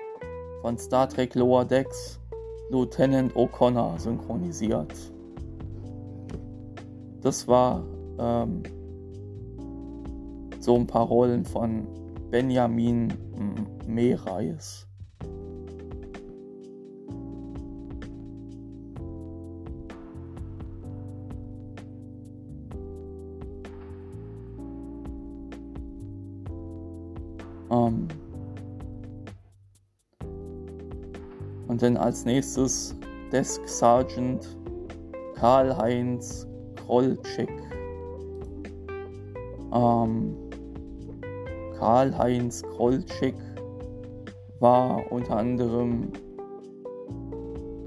von 0.59 0.77
Star 0.77 1.07
Trek 1.07 1.35
Lower 1.35 1.63
Decks 1.63 2.19
Lieutenant 2.69 3.33
O'Connor 3.33 3.97
synchronisiert. 3.97 4.93
Das 7.21 7.47
war 7.47 7.81
ähm, 8.19 8.63
so 10.59 10.75
ein 10.75 10.85
paar 10.85 11.05
Rollen 11.05 11.45
von 11.45 11.87
Benjamin 12.29 13.13
Mereis. 13.87 14.85
Um, 27.69 28.07
ähm, 28.09 28.16
und 31.77 31.83
dann 31.83 31.97
als 31.97 32.25
nächstes 32.25 32.95
Desk 33.31 33.61
Sergeant 33.67 34.57
Karl-Heinz 35.35 36.47
Krollczyk. 36.75 37.51
Ähm, 39.71 40.35
Karl-Heinz 41.77 42.63
Krollczyk 42.63 43.35
war 44.59 45.03
unter 45.11 45.37
anderem 45.37 46.11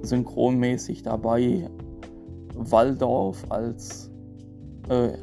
synchronmäßig 0.02 1.02
dabei. 1.02 1.68
Waldorf 2.54 3.44
als 3.48 4.08
äh, 4.88 5.14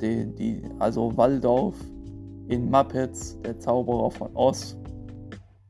die, 0.00 0.32
die, 0.36 0.62
also 0.78 1.16
Waldorf 1.16 1.74
in 2.46 2.70
Muppets, 2.70 3.36
der 3.40 3.58
Zauberer 3.58 4.12
von 4.12 4.30
Oz 4.36 4.76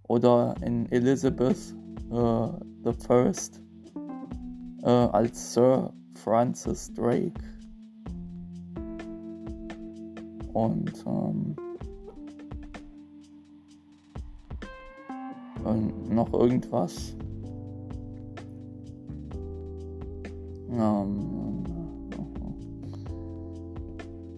oder 0.08 0.54
in 0.60 0.92
Elizabeth 0.92 1.74
äh, 2.12 2.48
the 2.84 2.92
First 3.06 3.60
äh, 4.82 4.88
als 4.88 5.54
Sir 5.54 5.92
Francis 6.14 6.92
Drake. 6.92 7.32
Und, 10.52 10.92
ähm, 11.06 11.56
und 15.64 16.10
noch 16.10 16.32
irgendwas. 16.32 17.16
Ähm, 20.70 21.32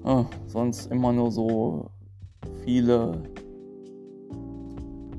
Oh, 0.06 0.26
sonst 0.46 0.92
immer 0.92 1.14
nur 1.14 1.32
so 1.32 1.86
viele. 2.62 3.22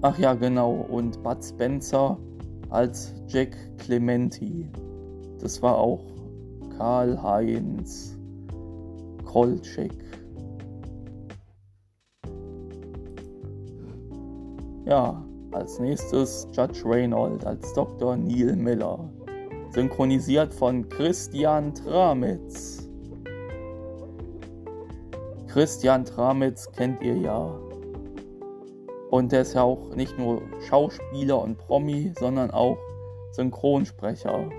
Ach 0.01 0.17
ja, 0.19 0.35
genau. 0.35 0.85
Und 0.87 1.23
Bud 1.23 1.43
Spencer 1.43 2.19
als 2.75 3.13
Jack 3.27 3.55
Clementi. 3.77 4.69
Das 5.39 5.61
war 5.61 5.77
auch 5.77 6.03
Karl-Heinz 6.77 8.17
Kolczek. 9.23 9.93
Ja, 14.85 15.25
als 15.53 15.79
nächstes 15.79 16.49
Judge 16.51 16.81
Reynold 16.83 17.45
als 17.45 17.73
Dr. 17.73 18.17
Neil 18.17 18.57
Miller. 18.57 19.09
Synchronisiert 19.71 20.53
von 20.53 20.87
Christian 20.89 21.73
Tramitz. 21.73 22.89
Christian 25.47 26.03
Tramitz 26.03 26.69
kennt 26.73 27.01
ihr 27.01 27.15
ja. 27.15 27.64
Und 29.15 29.31
der 29.31 29.43
ist 29.43 29.53
ja 29.53 29.63
auch 29.63 29.95
nicht 29.95 30.19
nur 30.19 30.41
Schauspieler 30.67 31.41
und 31.41 31.57
Promi, 31.57 32.11
sondern 32.19 32.51
auch 32.51 32.77
Synchronsprecher. 33.31 34.49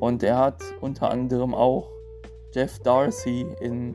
Und 0.00 0.22
er 0.22 0.38
hat 0.38 0.62
unter 0.80 1.10
anderem 1.10 1.54
auch 1.54 1.90
Jeff 2.54 2.78
Darcy 2.78 3.44
in 3.60 3.94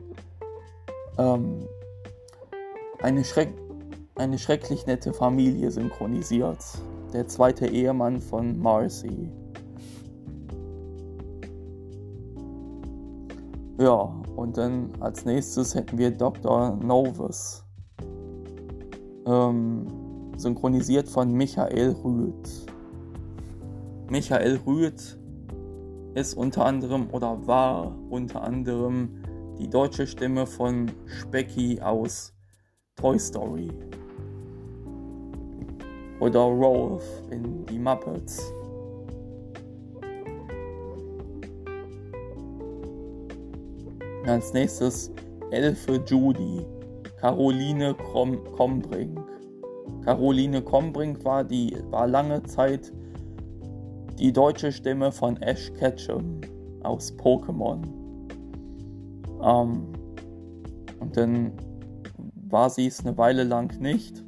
ähm, 1.18 1.66
eine, 3.02 3.24
Schreck 3.24 3.52
eine 4.14 4.38
schrecklich 4.38 4.86
nette 4.86 5.12
Familie 5.12 5.72
synchronisiert. 5.72 6.64
Der 7.12 7.26
zweite 7.26 7.66
Ehemann 7.66 8.20
von 8.20 8.60
Marcy. 8.60 9.28
Ja, 13.80 14.14
und 14.36 14.56
dann 14.56 14.92
als 15.00 15.24
nächstes 15.24 15.74
hätten 15.74 15.98
wir 15.98 16.12
Dr. 16.12 16.76
Novus. 16.76 17.64
Ähm, 19.26 19.86
synchronisiert 20.36 21.08
von 21.08 21.32
Michael 21.32 21.90
Rüth. 22.02 22.66
Michael 24.08 24.60
Rüth 24.66 25.18
ist 26.14 26.34
unter 26.34 26.64
anderem 26.66 27.08
oder 27.12 27.46
war 27.46 27.94
unter 28.08 28.42
anderem 28.42 29.22
die 29.58 29.68
deutsche 29.68 30.06
Stimme 30.06 30.46
von 30.46 30.90
Specky 31.06 31.80
aus 31.80 32.32
Toy 32.96 33.18
Story. 33.18 33.70
Oder 36.18 36.40
Rolf 36.40 37.04
in 37.30 37.64
Die 37.66 37.78
Muppets. 37.78 38.52
Als 44.26 44.52
nächstes 44.52 45.10
Elfe 45.50 46.02
Judy, 46.06 46.64
Caroline 47.20 47.94
Krom 47.94 48.42
Kombrink. 48.56 49.20
Caroline 50.04 50.62
Kombrink 50.62 51.22
war, 51.22 51.44
die, 51.44 51.76
war 51.90 52.06
lange 52.06 52.42
Zeit 52.44 52.92
die 54.18 54.32
deutsche 54.32 54.72
Stimme 54.72 55.12
von 55.12 55.36
Ash 55.42 55.70
Ketchum 55.74 56.40
aus 56.82 57.12
Pokémon. 57.18 57.82
Ähm, 59.42 59.92
und 60.98 61.16
dann 61.16 61.52
war 62.48 62.70
sie 62.70 62.86
es 62.86 63.04
eine 63.04 63.16
Weile 63.18 63.44
lang 63.44 63.78
nicht. 63.80 64.24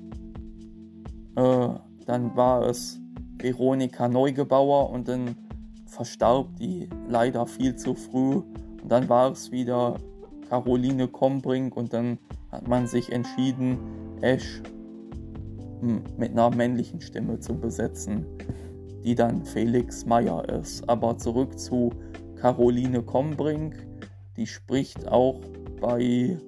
Äh, 1.37 1.68
dann 2.07 2.37
war 2.37 2.66
es 2.66 3.00
Veronika 3.38 4.07
Neugebauer 4.07 4.90
und 4.90 5.09
dann 5.09 5.35
verstarb 5.87 6.57
die 6.57 6.90
leider 7.09 7.46
viel 7.46 7.74
zu 7.76 7.94
früh. 7.94 8.42
Und 8.83 8.88
dann 8.88 9.09
war 9.09 9.33
es 9.33 9.50
wieder 9.50 9.96
Caroline 10.50 11.09
Kombrink 11.09 11.74
und 11.74 11.94
dann 11.94 12.18
hat 12.52 12.68
man 12.68 12.86
sich 12.86 13.10
entschieden, 13.10 13.78
Ash 14.20 14.62
hm, 15.80 16.02
mit 16.16 16.30
einer 16.30 16.54
männlichen 16.54 17.00
Stimme 17.00 17.40
zu 17.40 17.58
besetzen 17.58 18.24
die 19.04 19.14
dann 19.14 19.44
Felix 19.44 20.06
Meyer 20.06 20.48
ist. 20.48 20.88
Aber 20.88 21.16
zurück 21.18 21.58
zu 21.58 21.90
Caroline 22.36 23.02
Kombrink, 23.02 23.86
die 24.36 24.46
spricht 24.46 25.08
auch 25.08 25.40
bei 25.80 26.38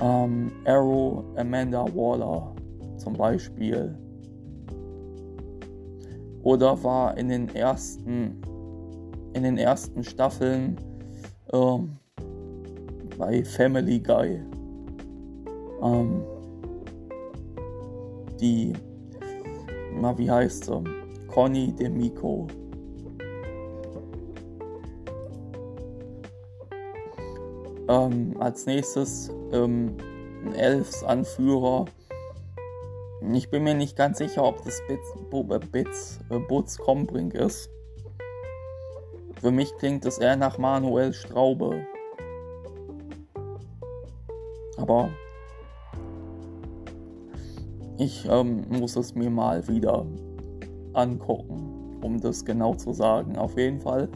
ähm, 0.00 0.52
Arrow 0.64 1.24
Amanda 1.36 1.84
Waller 1.94 2.54
zum 2.98 3.14
Beispiel. 3.14 3.96
Oder 6.42 6.82
war 6.82 7.16
in 7.16 7.28
den 7.28 7.48
ersten, 7.54 8.42
in 9.32 9.42
den 9.42 9.56
ersten 9.56 10.04
Staffeln 10.04 10.76
ähm, 11.52 11.96
bei 13.16 13.42
Family 13.44 13.98
Guy. 13.98 14.42
Ähm, 15.82 16.22
die, 18.40 18.72
na, 20.00 20.16
wie 20.18 20.30
heißt 20.30 20.64
sie? 20.64 20.84
Conny 21.28 21.74
D'Amico. 21.78 22.46
Ähm, 27.88 28.34
als 28.38 28.66
nächstes 28.66 29.30
ähm, 29.52 29.96
ein 30.44 30.54
Elfs-Anführer. 30.54 31.86
Ich 33.32 33.50
bin 33.50 33.64
mir 33.64 33.74
nicht 33.74 33.96
ganz 33.96 34.18
sicher, 34.18 34.44
ob 34.44 34.62
das 34.64 34.80
Bits, 34.86 35.14
Bits, 35.72 36.20
äh, 36.30 36.38
Butz 36.38 36.78
Kombrink 36.78 37.34
ist. 37.34 37.70
Für 39.40 39.50
mich 39.50 39.74
klingt 39.76 40.04
es 40.06 40.18
eher 40.18 40.36
nach 40.36 40.58
Manuel 40.58 41.12
Straube. 41.12 41.86
Aber 44.76 45.10
ich 47.98 48.26
ähm, 48.28 48.64
muss 48.68 48.96
es 48.96 49.14
mir 49.14 49.30
mal 49.30 49.66
wieder 49.68 50.06
angucken, 50.92 51.98
um 52.02 52.20
das 52.20 52.44
genau 52.44 52.74
zu 52.74 52.92
sagen. 52.92 53.36
Auf 53.36 53.56
jeden 53.56 53.80
Fall, 53.80 54.08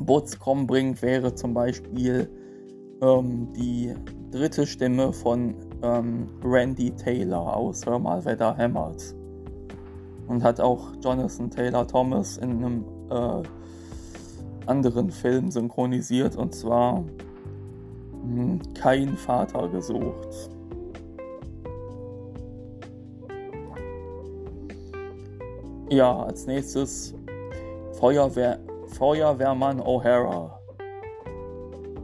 Butz 0.00 0.38
bringt 0.66 1.00
wäre 1.02 1.34
zum 1.34 1.54
Beispiel 1.54 2.28
ähm, 3.00 3.52
die 3.54 3.94
dritte 4.30 4.66
Stimme 4.66 5.12
von 5.12 5.54
ähm, 5.82 6.28
Randy 6.42 6.90
Taylor 6.92 7.56
aus 7.56 7.84
Hör 7.86 7.98
mal, 7.98 8.24
wer 8.24 8.36
da 8.36 8.56
hämmert. 8.56 9.14
Und 10.28 10.42
hat 10.42 10.60
auch 10.60 10.92
Jonathan 11.02 11.50
Taylor 11.50 11.86
Thomas 11.86 12.38
in 12.38 12.50
einem 12.50 12.84
äh, 13.10 13.42
anderen 14.66 15.10
Film 15.10 15.50
synchronisiert 15.50 16.36
und 16.36 16.54
zwar 16.54 17.00
mh, 17.00 17.06
hm, 18.24 18.60
Kein 18.74 19.16
Vater 19.16 19.68
gesucht. 19.68 20.51
Ja, 25.92 26.22
als 26.22 26.46
nächstes 26.46 27.14
Feuerwehr, 28.00 28.58
Feuerwehrmann 28.86 29.78
O'Hara. 29.78 30.58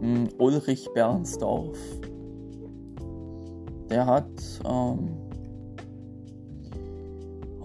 Hm, 0.01 0.29
Ulrich 0.37 0.87
Bernsdorf. 0.93 1.79
Der 3.89 4.05
hat 4.05 4.29
ähm, 4.67 5.09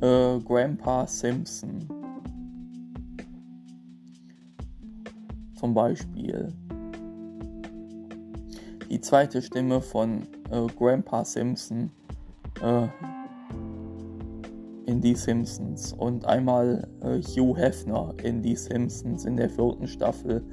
äh, 0.00 0.38
Grandpa 0.40 1.06
Simpson. 1.06 1.86
Zum 5.54 5.74
Beispiel 5.74 6.54
die 8.90 9.00
zweite 9.00 9.42
Stimme 9.42 9.80
von 9.80 10.22
äh, 10.50 10.66
Grandpa 10.76 11.24
Simpson 11.24 11.90
äh, 12.62 12.88
in 14.86 15.00
Die 15.00 15.14
Simpsons 15.14 15.92
und 15.92 16.24
einmal 16.24 16.88
äh, 17.02 17.20
Hugh 17.20 17.56
Hefner 17.56 18.14
in 18.22 18.42
Die 18.42 18.56
Simpsons 18.56 19.24
in 19.24 19.36
der 19.36 19.50
vierten 19.50 19.88
Staffel 19.88 20.44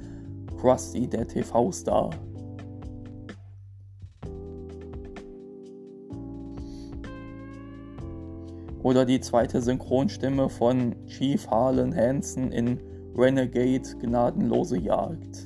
Krusty, 0.60 1.06
der 1.06 1.26
TV-Star. 1.26 2.10
Oder 8.82 9.06
die 9.06 9.20
zweite 9.20 9.62
Synchronstimme 9.62 10.50
von 10.50 10.94
Chief 11.06 11.46
Harlan 11.48 11.94
Hansen 11.94 12.52
in 12.52 12.78
Renegade 13.16 13.88
Gnadenlose 13.98 14.78
Jagd. 14.78 15.43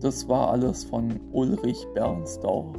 Das 0.00 0.28
war 0.28 0.50
alles 0.50 0.84
von 0.84 1.20
Ulrich 1.32 1.86
Bernsdorf. 1.94 2.76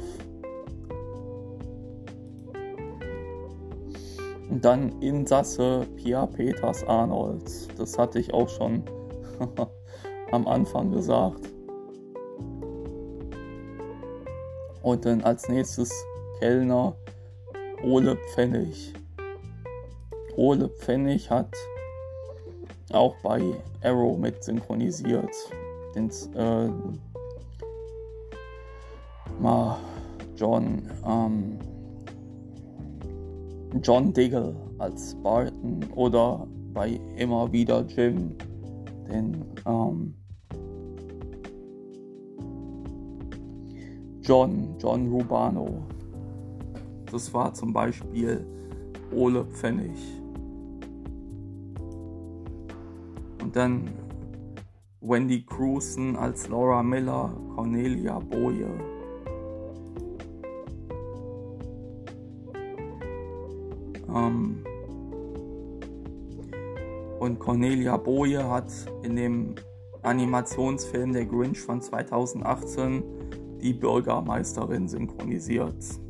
Und 4.50 4.64
dann 4.64 5.00
Insasse 5.00 5.86
Pia 5.96 6.26
Peters 6.26 6.84
Arnold. 6.84 7.50
Das 7.78 7.96
hatte 7.96 8.18
ich 8.18 8.34
auch 8.34 8.48
schon 8.48 8.82
am 10.32 10.46
Anfang 10.46 10.90
gesagt. 10.90 11.48
Und 14.82 15.04
dann 15.06 15.22
als 15.22 15.48
nächstes 15.48 15.90
Kellner 16.40 16.96
Ole 17.82 18.16
Pfennig. 18.34 18.92
Ole 20.36 20.68
Pfennig 20.68 21.30
hat 21.30 21.54
auch 22.92 23.14
bei 23.22 23.40
Arrow 23.82 24.18
mit 24.18 24.42
synchronisiert. 24.42 25.30
Den, 25.94 26.10
äh, 26.34 26.68
mal 29.40 29.78
John, 30.36 30.82
ähm, 31.06 31.58
John 33.82 34.12
Diggle 34.12 34.54
als 34.78 35.14
Barton 35.22 35.84
oder 35.94 36.46
bei 36.74 37.00
immer 37.16 37.50
wieder 37.52 37.84
Jim, 37.86 38.36
den 39.08 39.44
ähm, 39.66 40.14
John, 44.22 44.76
John 44.78 45.08
Rubano. 45.08 45.82
Das 47.10 47.32
war 47.34 47.52
zum 47.54 47.72
Beispiel 47.72 48.44
Ole 49.14 49.44
Pfennig. 49.46 49.98
Und 53.42 53.56
dann 53.56 53.90
Wendy 55.00 55.44
Cruson 55.44 56.16
als 56.16 56.48
Laura 56.48 56.82
Miller, 56.82 57.36
Cornelia 57.54 58.18
Boye. 58.20 58.91
Ähm 64.14 64.64
und 67.18 67.38
Cornelia 67.38 67.96
Boye 67.96 68.42
hat 68.42 68.72
in 69.04 69.14
dem 69.14 69.54
Animationsfilm 70.02 71.12
Der 71.12 71.24
Grinch 71.24 71.60
von 71.60 71.80
2018 71.80 73.04
die 73.60 73.72
Bürgermeisterin 73.72 74.88
synchronisiert. 74.88 76.00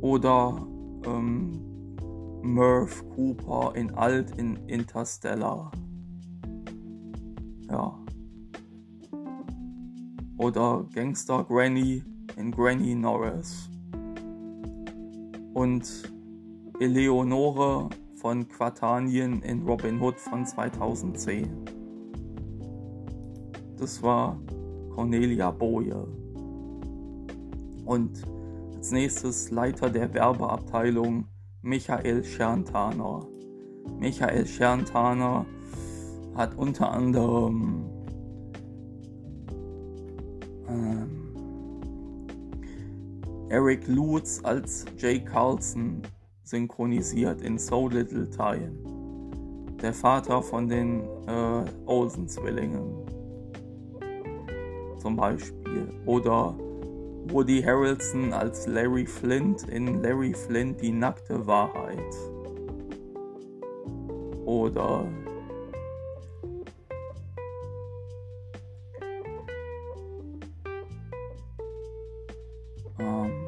Oder 0.00 0.66
ähm, 1.06 1.60
Murph 2.42 3.04
Cooper 3.14 3.74
in 3.74 3.90
Alt 3.94 4.38
in 4.38 4.56
Interstellar. 4.66 5.70
Ja. 7.70 7.98
Oder 10.38 10.86
Gangster 10.94 11.44
Granny 11.44 12.02
in 12.36 12.50
Granny 12.50 12.94
Norris. 12.94 13.68
Und 15.54 16.12
Eleonore 16.80 17.88
von 18.16 18.46
Quartanien 18.48 19.40
in 19.42 19.62
Robin 19.62 20.00
Hood 20.00 20.18
von 20.20 20.44
2010. 20.44 21.48
Das 23.78 24.02
war 24.02 24.38
Cornelia 24.94 25.50
Boje. 25.50 26.06
Und 27.86 28.22
als 28.76 28.90
nächstes 28.90 29.50
Leiter 29.50 29.88
der 29.88 30.12
Werbeabteilung 30.12 31.26
Michael 31.62 32.22
Scherntaner. 32.22 33.26
Michael 33.98 34.46
Scherntaner 34.46 35.46
hat 36.34 36.54
unter 36.56 36.90
anderem 36.90 37.73
Eric 43.54 43.86
Lutz 43.86 44.40
als 44.42 44.84
Jay 44.98 45.20
Carlson 45.20 46.02
synchronisiert 46.42 47.40
in 47.40 47.56
So 47.56 47.88
Little 47.88 48.28
Time. 48.28 48.72
Der 49.80 49.92
Vater 49.92 50.42
von 50.42 50.68
den 50.68 51.04
äh, 51.28 51.64
Olsen-Zwillingen 51.86 53.06
zum 54.98 55.14
Beispiel. 55.14 55.88
Oder 56.04 56.56
Woody 57.28 57.62
Harrelson 57.62 58.32
als 58.32 58.66
Larry 58.66 59.06
Flint 59.06 59.68
in 59.68 60.02
Larry 60.02 60.34
Flint 60.34 60.80
die 60.80 60.90
nackte 60.90 61.46
Wahrheit. 61.46 62.12
Oder 64.46 65.06
ähm, 72.98 73.43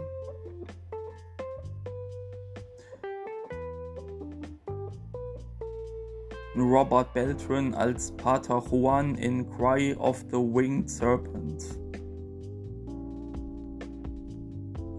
Robert 6.61 7.13
Beltran 7.13 7.75
als 7.75 8.11
Pater 8.13 8.63
Juan 8.71 9.17
in 9.17 9.49
Cry 9.51 9.95
of 9.95 10.25
the 10.31 10.39
Winged 10.39 10.89
Serpent. 10.89 11.79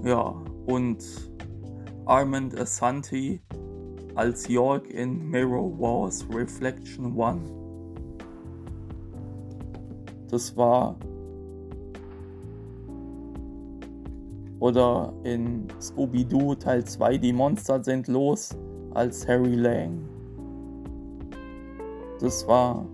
Ja, 0.03 0.35
und 0.67 1.03
Armand 2.05 2.59
Asante 2.59 3.39
als 4.15 4.47
York 4.47 4.87
in 4.89 5.29
Mirror 5.29 5.79
Wars 5.79 6.25
Reflection 6.31 7.15
One. 7.17 7.41
Das 10.29 10.55
war 10.55 10.95
oder 14.59 15.13
in 15.23 15.67
Scooby-Doo 15.79 16.55
Teil 16.55 16.83
2 16.83 17.17
Die 17.17 17.33
Monster 17.33 17.83
sind 17.83 18.07
los 18.07 18.55
als 18.93 19.27
Harry 19.27 19.55
Lang. 19.55 20.16
Das 22.19 22.47
war 22.47 22.85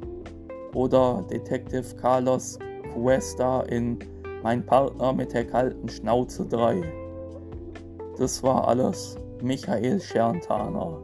oder 0.74 1.24
Detective 1.30 1.96
Carlos 1.96 2.58
Cuesta 2.94 3.62
in 3.64 4.00
Mein 4.44 4.66
Partner 4.66 5.14
mit 5.14 5.34
der 5.34 5.46
kalten 5.46 5.88
Schnauze 5.88 6.46
3. 6.46 6.84
Das 8.18 8.44
war 8.44 8.68
alles 8.68 9.18
Michael 9.42 10.00
Scherntaner. 10.00 11.02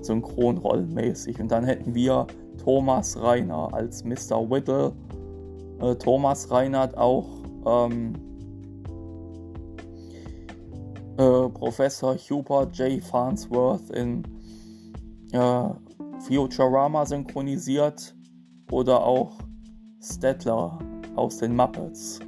Synchronrollenmäßig. 0.00 1.40
Und 1.40 1.50
dann 1.50 1.64
hätten 1.64 1.94
wir 1.94 2.26
Thomas 2.62 3.20
Reiner 3.20 3.72
als 3.72 4.04
Mr. 4.04 4.50
Whittle. 4.50 4.92
Äh, 5.80 5.94
Thomas 5.96 6.50
Reiner 6.50 6.80
hat 6.80 6.96
auch 6.96 7.26
ähm, 7.66 8.14
äh, 11.18 11.48
Professor 11.48 12.16
Hubert 12.16 12.76
J. 12.76 13.02
Farnsworth 13.02 13.90
in 13.90 14.22
äh, 15.32 15.68
Futurama 16.26 17.06
synchronisiert 17.06 18.16
oder 18.72 19.04
auch 19.04 19.38
Stettler 20.02 20.78
aus 21.14 21.38
den 21.38 21.54
Muppets. 21.54 22.18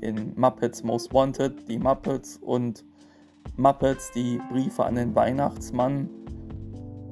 In 0.00 0.32
Muppets 0.36 0.82
Most 0.82 1.12
Wanted, 1.12 1.68
die 1.68 1.78
Muppets 1.78 2.38
und 2.38 2.84
Muppets, 3.56 4.10
die 4.12 4.40
Briefe 4.50 4.84
an 4.84 4.94
den 4.94 5.14
Weihnachtsmann 5.14 6.08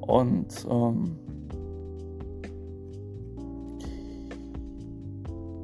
und 0.01 0.65
ähm, 0.69 1.15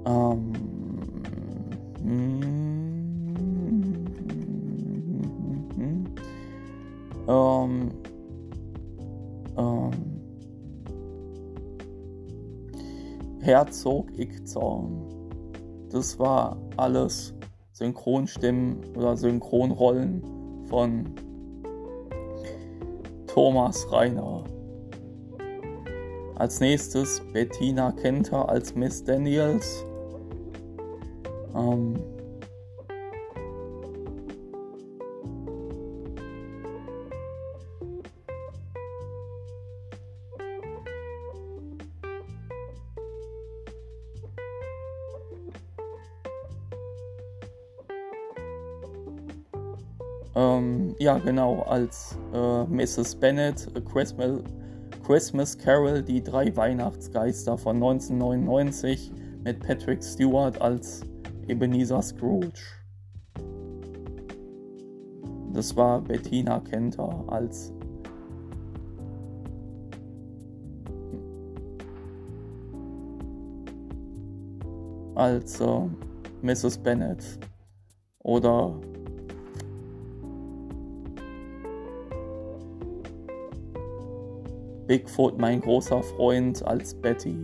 ähm, 0.06 0.54
ähm, 2.06 2.48
ähm, 7.28 7.92
Herzog 13.48 14.10
Ickzorn. 14.20 14.92
Das 15.90 16.20
war 16.20 16.58
alles 16.76 17.34
Synchronstimmen 17.72 18.84
oder 18.94 19.16
Synchronrollen 19.16 20.22
von 20.68 21.06
Thomas 23.26 23.90
Reiner. 23.90 24.44
Als 26.36 26.60
nächstes 26.60 27.22
Bettina 27.32 27.94
Kenter 27.94 28.50
als 28.50 28.76
Miss 28.76 29.02
Daniels. 29.06 29.86
Ähm, 31.56 31.96
Ja, 51.00 51.18
genau, 51.18 51.62
als 51.64 52.18
äh, 52.34 52.64
Mrs. 52.66 53.16
Bennet, 53.16 53.68
A 53.76 53.80
Christmas, 53.82 54.40
Christmas 55.06 55.58
Carol, 55.58 56.02
die 56.02 56.24
drei 56.24 56.56
Weihnachtsgeister 56.56 57.58
von 57.58 57.76
1999 57.78 59.12
mit 59.44 59.60
Patrick 59.60 60.04
Stewart 60.04 60.60
als 60.62 61.02
Ebenezer 61.48 62.02
Scrooge. 62.02 62.62
Das 65.54 65.76
war 65.76 66.02
Bettina 66.02 66.60
Kenter 66.60 67.24
als 67.28 67.74
als 75.16 75.60
äh, 75.60 75.82
Mrs. 76.44 76.78
Bennet 76.78 77.24
oder 78.20 78.80
Bigfoot, 84.88 85.38
mein 85.38 85.62
großer 85.62 86.02
Freund, 86.02 86.66
als 86.66 86.94
Betty. 86.94 87.36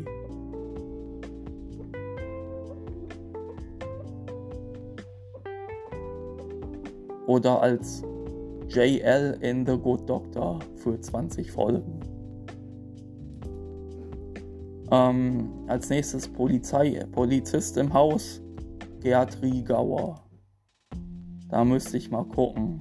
Oder 7.27 7.61
als 7.61 8.03
JL 8.69 9.37
in 9.41 9.65
The 9.65 9.77
Good 9.77 10.09
Doctor 10.09 10.59
für 10.75 10.99
20 10.99 11.51
Folgen. 11.51 11.99
Ähm, 14.91 15.49
als 15.67 15.89
nächstes 15.89 16.27
Polizei, 16.27 17.05
Polizist 17.11 17.77
im 17.77 17.93
Haus, 17.93 18.41
Gerd 19.01 19.41
Riegauer. 19.41 20.23
Da 21.49 21.63
müsste 21.63 21.97
ich 21.97 22.09
mal 22.09 22.25
gucken. 22.25 22.79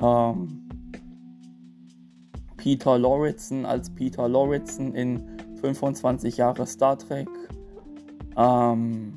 Ähm, 0.00 0.65
Peter 2.66 2.98
Lauritsen 2.98 3.64
als 3.64 3.88
Peter 3.88 4.28
Lauritsen 4.28 4.92
in 4.92 5.22
25 5.60 6.36
Jahre 6.36 6.66
Star 6.66 6.98
Trek. 6.98 7.28
Ähm, 8.36 9.12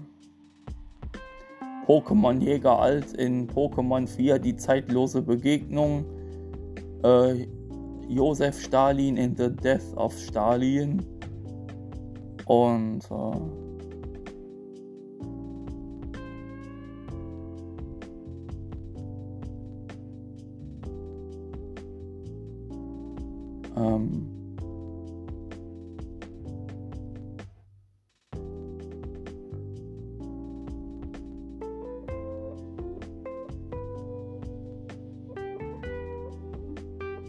Pokémon 1.88 2.40
Jäger 2.40 2.78
alt 2.78 3.14
in 3.14 3.48
Pokémon 3.48 4.06
4 4.06 4.38
die 4.38 4.56
zeitlose 4.56 5.24
Begegnung. 5.24 6.06
Äh, 7.04 7.48
Josef 8.08 8.62
Stalin 8.62 9.18
in 9.18 9.36
The 9.36 9.50
Death 9.50 9.96
of 9.96 10.16
Stalin. 10.16 11.04
Und 12.46 13.02
äh, 13.10 13.68
ähm, 23.80 24.39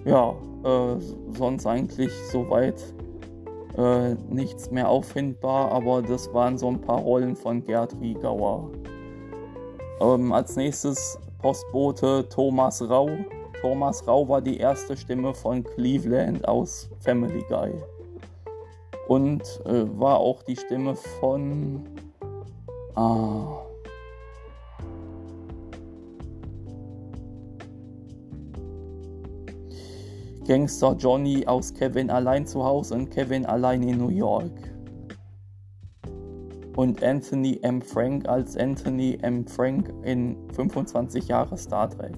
ja, 0.05 0.35
äh, 0.65 1.01
sonst 1.37 1.67
eigentlich 1.67 2.13
soweit 2.31 2.83
äh, 3.77 4.15
nichts 4.29 4.71
mehr 4.71 4.89
auffindbar, 4.89 5.71
aber 5.73 6.03
das 6.03 6.33
waren 6.35 6.59
so 6.59 6.69
ein 6.69 6.81
paar 6.81 7.01
Rollen 7.01 7.37
von 7.37 7.65
Gerd 7.65 7.97
Riegauer. 8.01 8.71
Ähm, 10.01 10.33
als 10.33 10.57
nächstes 10.57 11.19
Postbote 11.39 12.29
Thomas 12.29 12.83
Rau. 12.89 13.09
Thomas 13.61 14.07
Rau 14.07 14.29
war 14.29 14.41
die 14.41 14.57
erste 14.57 14.97
Stimme 14.97 15.35
von 15.35 15.63
Cleveland 15.63 16.47
aus 16.49 16.89
Family 17.01 17.45
Guy. 17.49 17.73
Und 19.09 19.43
äh, 19.67 19.85
war 19.99 20.19
auch 20.19 20.43
die 20.43 20.57
Stimme 20.57 20.95
von. 20.95 21.85
Ah, 22.95 23.61
Gangster 30.47 30.97
Johnny 30.99 31.47
aus 31.47 31.73
Kevin 31.73 32.11
allein 32.11 32.45
zu 32.45 32.65
Hause 32.65 32.95
und 32.95 33.11
Kevin 33.11 33.47
allein 33.47 33.83
in 33.85 33.99
New 33.99 34.09
York. 34.09 34.51
Und 36.75 37.05
Anthony 37.05 37.61
M. 37.63 37.81
Frank 37.81 38.29
als 38.29 38.57
Anthony 38.57 39.19
M. 39.23 39.47
Frank 39.47 39.93
in 40.03 40.37
25 40.55 41.29
Jahre 41.29 41.57
Star 41.57 41.89
Trek. 41.91 42.17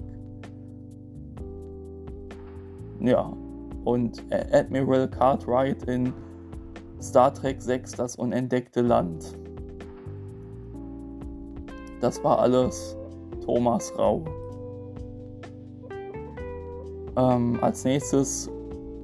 Ja, 3.03 3.31
und 3.83 4.23
Admiral 4.31 5.09
Cartwright 5.09 5.83
in 5.83 6.13
Star 7.01 7.33
Trek 7.33 7.61
6 7.61 7.91
Das 7.91 8.15
unentdeckte 8.15 8.81
Land. 8.81 9.37
Das 11.99 12.23
war 12.23 12.39
alles 12.39 12.97
Thomas 13.45 13.91
Rau. 13.97 14.23
Ähm, 17.17 17.59
als 17.61 17.83
nächstes 17.83 18.49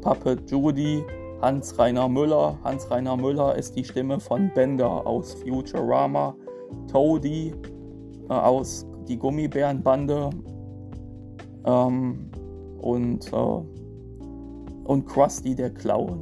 Puppet 0.02 0.50
Judy, 0.50 1.04
Hans-Rainer 1.42 2.08
Müller. 2.08 2.58
Hans-Rainer 2.64 3.18
Müller 3.18 3.56
ist 3.56 3.76
die 3.76 3.84
Stimme 3.84 4.20
von 4.20 4.50
Bender 4.54 5.06
aus 5.06 5.34
Futurama. 5.34 6.36
Toadie 6.90 7.54
äh, 8.30 8.34
aus 8.34 8.86
Die 9.10 9.18
Gummibärenbande. 9.18 10.30
Ähm, 11.66 12.30
und, 12.82 13.34
äh, 13.34 13.89
und 14.90 15.06
Krusty 15.06 15.54
der 15.54 15.70
Clown. 15.70 16.20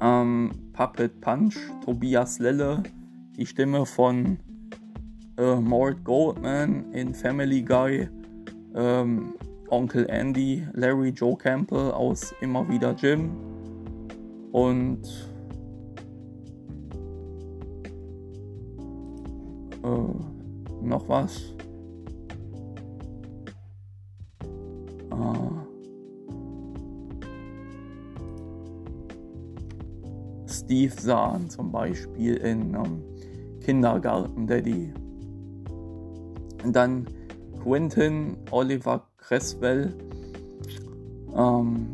Ähm, 0.00 0.50
Puppet 0.72 1.20
Punch, 1.20 1.56
Tobias 1.84 2.40
Lelle, 2.40 2.82
die 3.36 3.46
Stimme 3.46 3.86
von 3.86 4.38
äh, 5.38 5.54
Mort 5.54 6.02
Goldman 6.02 6.90
in 6.92 7.14
Family 7.14 7.62
Guy, 7.62 8.08
ähm, 8.74 9.34
Onkel 9.70 10.04
Andy, 10.10 10.66
Larry 10.72 11.10
Joe 11.10 11.36
Campbell 11.36 11.92
aus 11.92 12.34
Immer 12.40 12.68
wieder 12.68 12.92
Jim 12.96 13.30
und 14.50 15.06
äh, 19.84 20.84
noch 20.84 21.08
was. 21.08 21.54
Äh, 25.12 25.62
Steve 30.46 30.94
Zahn 30.96 31.48
zum 31.50 31.70
Beispiel 31.70 32.36
in 32.36 32.74
ähm, 32.74 33.02
Kindergarten 33.60 34.46
Daddy. 34.46 34.92
Und 36.64 36.74
dann 36.74 37.06
Quentin 37.62 38.36
Oliver 38.50 39.06
Cresswell 39.18 39.92
ähm, 41.34 41.88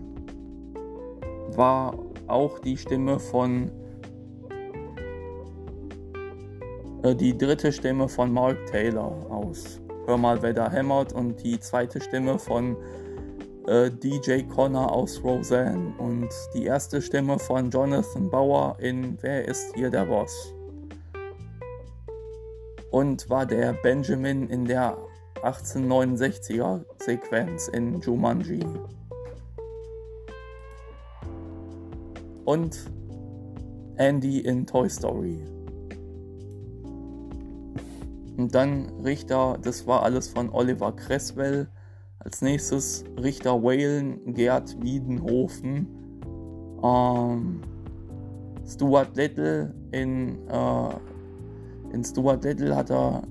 war 1.56 1.94
auch 2.26 2.58
die 2.60 2.76
Stimme 2.76 3.18
von 3.18 3.70
äh, 7.02 7.14
die 7.14 7.36
dritte 7.36 7.72
Stimme 7.72 8.08
von 8.08 8.32
Mark 8.32 8.58
Taylor 8.66 9.12
aus 9.30 9.80
Hör 10.08 10.16
mal, 10.16 10.40
wer 10.40 10.54
da 10.54 10.70
hämmert 10.70 11.12
und 11.12 11.44
die 11.44 11.60
zweite 11.60 12.00
Stimme 12.00 12.38
von 12.38 12.78
äh, 13.68 13.90
DJ 13.90 14.42
Connor 14.42 14.92
aus 14.92 15.22
Roseanne 15.22 15.94
und 15.98 16.28
die 16.54 16.64
erste 16.64 17.02
Stimme 17.02 17.38
von 17.38 17.70
Jonathan 17.70 18.30
Bauer 18.30 18.76
in 18.80 19.18
Wer 19.20 19.46
ist 19.46 19.74
hier 19.74 19.90
der 19.90 20.06
Boss? 20.06 20.54
und 22.90 23.28
war 23.28 23.46
der 23.46 23.74
Benjamin 23.74 24.48
in 24.48 24.64
der 24.64 24.96
1869er 25.42 26.84
Sequenz 26.98 27.68
in 27.68 28.00
Jumanji. 28.00 28.64
Und 32.44 32.90
Andy 33.96 34.40
in 34.40 34.66
Toy 34.66 34.88
Story. 34.88 35.38
Und 38.36 38.54
dann 38.54 38.88
Richter, 39.04 39.58
das 39.60 39.86
war 39.86 40.02
alles 40.02 40.28
von 40.28 40.48
Oliver 40.50 40.92
Cresswell. 40.92 41.68
Als 42.28 42.42
nächstes 42.42 43.04
Richter 43.22 43.62
Whalen, 43.62 44.34
Gerd 44.34 44.76
Wiedenhofen, 44.82 45.86
ähm, 46.84 47.62
Stuart 48.66 49.16
Little 49.16 49.74
in 49.92 50.36
äh, 50.46 51.94
in 51.94 52.04
Stuart 52.04 52.44
Little 52.44 52.76
hat 52.76 52.90
er 52.90 53.22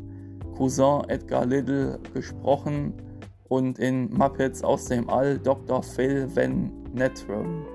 Cousin 0.57 1.07
Edgar 1.09 1.45
Little 1.45 1.99
gesprochen 2.11 2.91
und 3.49 3.77
in 3.77 4.11
Muppets 4.11 4.63
aus 4.63 4.85
dem 4.85 5.07
All 5.11 5.37
Dr. 5.37 5.83
Phil 5.83 6.27
Van 6.35 6.71
Netram. 6.91 7.67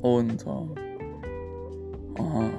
Und 0.00 0.46
äh, 0.46 2.20
uh, 2.20 2.50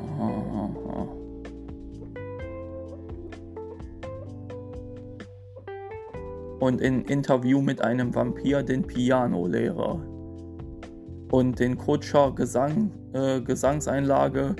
und 6.65 6.81
in 6.81 7.03
Interview 7.03 7.61
mit 7.61 7.79
einem 7.81 8.15
Vampir 8.15 8.63
den 8.63 8.81
Pianolehrer 8.87 10.03
und 11.31 11.59
den 11.59 11.77
Kutscher 11.77 12.31
Gesang, 12.33 12.89
äh, 13.13 13.39
Gesangseinlage 13.39 14.55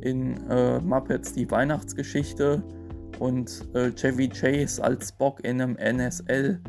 in 0.00 0.36
äh, 0.50 0.80
Muppets 0.80 1.34
die 1.34 1.48
Weihnachtsgeschichte 1.48 2.64
und 3.20 3.64
äh, 3.74 3.92
Chevy 3.92 4.28
Chase 4.28 4.82
als 4.82 5.10
Spock 5.10 5.44
in 5.44 5.60
einem 5.60 5.76
NSL 5.76 6.60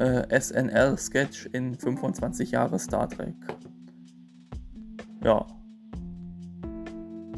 äh, 0.00 0.40
SNL-Sketch 0.40 1.50
in 1.52 1.76
25 1.76 2.50
Jahre 2.50 2.80
Star 2.80 3.08
Trek. 3.08 3.36
Ja. 5.22 5.46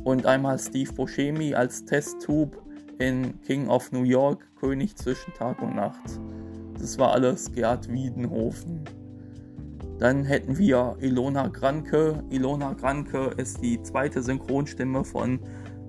Und 0.04 0.24
einmal 0.24 0.58
Steve 0.58 0.90
Buscemi 0.94 1.54
als 1.54 1.84
Testtube 1.84 2.56
in 2.98 3.38
King 3.42 3.68
of 3.68 3.92
New 3.92 4.04
York, 4.04 4.46
König 4.58 4.96
zwischen 4.96 5.34
Tag 5.34 5.60
und 5.60 5.76
Nacht. 5.76 6.18
Das 6.78 6.98
war 6.98 7.12
alles 7.12 7.52
Gerd 7.52 7.90
Wiedenhofen. 7.90 8.84
Dann 9.98 10.24
hätten 10.24 10.58
wir 10.58 10.96
Ilona 11.00 11.48
Granke. 11.48 12.22
Ilona 12.30 12.74
Granke 12.74 13.30
ist 13.36 13.62
die 13.62 13.82
zweite 13.82 14.22
Synchronstimme 14.22 15.04
von 15.04 15.40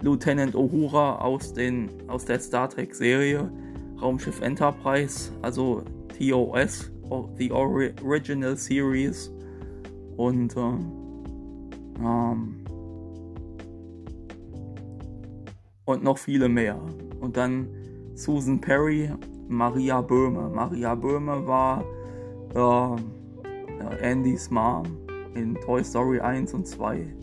Lieutenant 0.01 0.55
Uhura 0.55 1.17
aus, 1.17 1.53
den, 1.53 1.89
aus 2.07 2.25
der 2.25 2.39
Star 2.39 2.69
Trek 2.69 2.95
Serie 2.95 3.51
Raumschiff 4.01 4.41
Enterprise, 4.41 5.31
also 5.41 5.83
TOS, 6.17 6.91
The 7.37 7.51
Original 7.51 8.55
Series. 8.55 9.31
Und 10.17 10.55
ähm, 10.55 10.91
ähm, 11.99 12.63
und 15.85 16.03
noch 16.03 16.17
viele 16.17 16.49
mehr. 16.49 16.79
Und 17.19 17.37
dann 17.37 17.67
Susan 18.13 18.59
Perry, 18.59 19.09
Maria 19.47 20.01
Böhme. 20.01 20.49
Maria 20.49 20.95
Böhme 20.95 21.45
war 21.47 21.83
äh, 22.53 24.07
Andys 24.11 24.49
Mom 24.49 24.83
in 25.33 25.55
Toy 25.55 25.83
Story 25.83 26.19
1 26.19 26.53
und 26.53 26.67
2. 26.67 27.13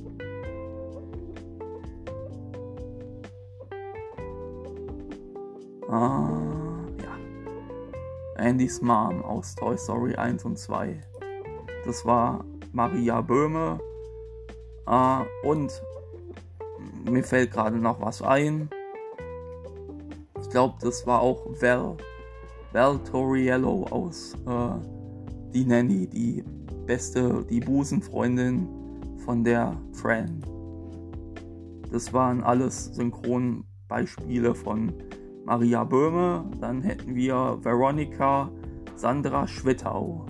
Ah, 5.89 6.29
ja. 7.03 8.45
Andys 8.45 8.81
Mom 8.81 9.23
aus 9.23 9.55
Toy 9.55 9.77
Story 9.77 10.15
1 10.15 10.45
und 10.45 10.59
2. 10.59 11.01
Das 11.85 12.05
war 12.07 12.45
Maria 12.73 13.21
Böhme. 13.21 13.79
Ah, 14.87 15.25
und 15.43 15.83
mir 17.11 17.23
fällt 17.23 17.53
gerade 17.53 17.77
noch 17.77 18.01
was 18.01 18.23
ein. 18.23 18.71
Ich 20.41 20.51
glaube, 20.51 20.75
das 20.81 21.07
war 21.07 21.21
auch 21.21 21.47
Val, 21.61 21.97
Val 22.75 22.99
Toriello 22.99 23.87
aus 23.91 24.35
äh, 24.49 25.53
die 25.55 25.65
Nanny, 25.65 26.09
die 26.09 26.43
beste, 26.87 27.47
die 27.49 27.61
Busenfreundin 27.61 28.69
von 29.25 29.45
der 29.45 29.81
Fran. 29.93 30.45
Das 31.93 32.13
waren 32.13 32.43
alles 32.43 32.87
Synchronbeispiele 32.87 34.57
von 34.57 34.93
Maria 35.45 35.85
Böhme. 35.85 36.45
Dann 36.61 36.83
hätten 36.83 37.15
wir 37.15 37.59
Veronica 37.63 38.51
Sandra 38.97 39.47
Schwittau, 39.47 40.27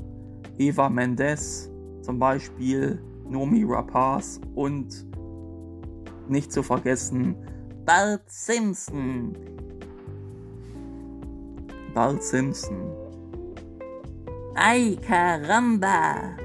Eva 0.59 0.91
Mendes 0.91 1.71
zum 2.03 2.19
Beispiel, 2.19 3.03
Nomi 3.27 3.65
Rapaz 3.67 4.39
und 4.55 5.07
nicht 6.29 6.53
zu 6.53 6.63
vergessen 6.63 7.37
Bart 7.87 8.31
Simpson. 8.31 9.35
Bart 11.95 12.25
Simpson. 12.25 12.77
Ay 14.57 14.97
caramba! 14.97 16.37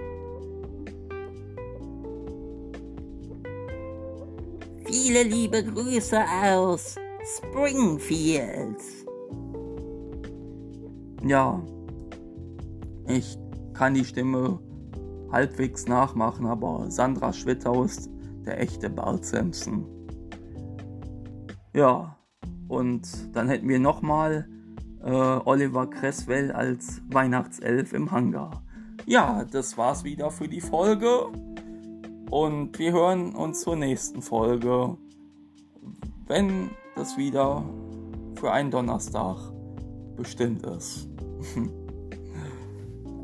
Viele 4.86 5.24
liebe 5.24 5.64
Grüße 5.64 6.20
aus 6.46 6.96
Springfield. 7.38 8.78
Ja, 11.26 11.60
ich 13.08 13.36
kann 13.74 13.96
die 13.96 14.06
Stimme 14.06 14.60
halbwegs 15.32 15.88
nachmachen, 15.88 16.46
aber 16.46 16.92
Sandra 16.92 17.34
Schwittau 17.34 17.86
ist 17.86 18.10
der 18.46 18.60
echte 18.62 18.90
Bart 18.90 19.26
Simpson. 19.26 19.86
Ja, 21.74 22.16
und 22.68 23.08
dann 23.34 23.50
hätten 23.50 23.68
wir 23.68 23.80
nochmal 23.80 24.48
äh, 25.04 25.10
Oliver 25.10 25.90
Cresswell 25.90 26.52
als 26.52 27.02
Weihnachtself 27.10 27.94
im 27.94 28.12
Hangar. 28.12 28.64
Ja, 29.06 29.46
das 29.46 29.78
war's 29.78 30.04
wieder 30.04 30.32
für 30.32 30.48
die 30.48 30.62
Folge. 30.62 31.28
Und 32.30 32.78
wir 32.78 32.92
hören 32.92 33.34
uns 33.34 33.62
zur 33.62 33.76
nächsten 33.76 34.22
Folge, 34.22 34.98
wenn 36.28 36.70
das 36.96 37.18
wieder 37.18 37.64
für 38.36 38.52
einen 38.52 38.70
Donnerstag 38.70 39.38
bestimmt 40.16 40.66
ist. 40.66 41.08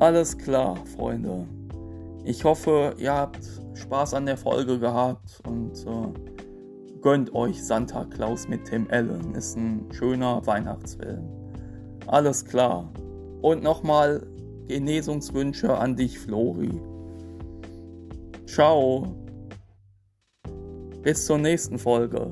Alles 0.00 0.36
klar, 0.36 0.76
Freunde. 0.96 1.46
Ich 2.24 2.44
hoffe, 2.44 2.94
ihr 2.98 3.14
habt 3.14 3.46
Spaß 3.74 4.14
an 4.14 4.26
der 4.26 4.36
Folge 4.36 4.78
gehabt 4.78 5.40
und 5.46 5.72
äh, 5.86 7.00
gönnt 7.00 7.34
euch 7.34 7.64
Santa 7.64 8.04
Claus 8.04 8.48
mit 8.48 8.64
Tim 8.64 8.88
Allen. 8.90 9.34
Ist 9.34 9.56
ein 9.56 9.86
schöner 9.92 10.44
Weihnachtsfilm. 10.44 11.45
Alles 12.06 12.44
klar. 12.44 12.92
Und 13.42 13.62
nochmal 13.62 14.26
Genesungswünsche 14.68 15.76
an 15.76 15.96
dich, 15.96 16.18
Flori. 16.18 16.80
Ciao. 18.46 19.14
Bis 21.02 21.26
zur 21.26 21.38
nächsten 21.38 21.78
Folge. 21.78 22.30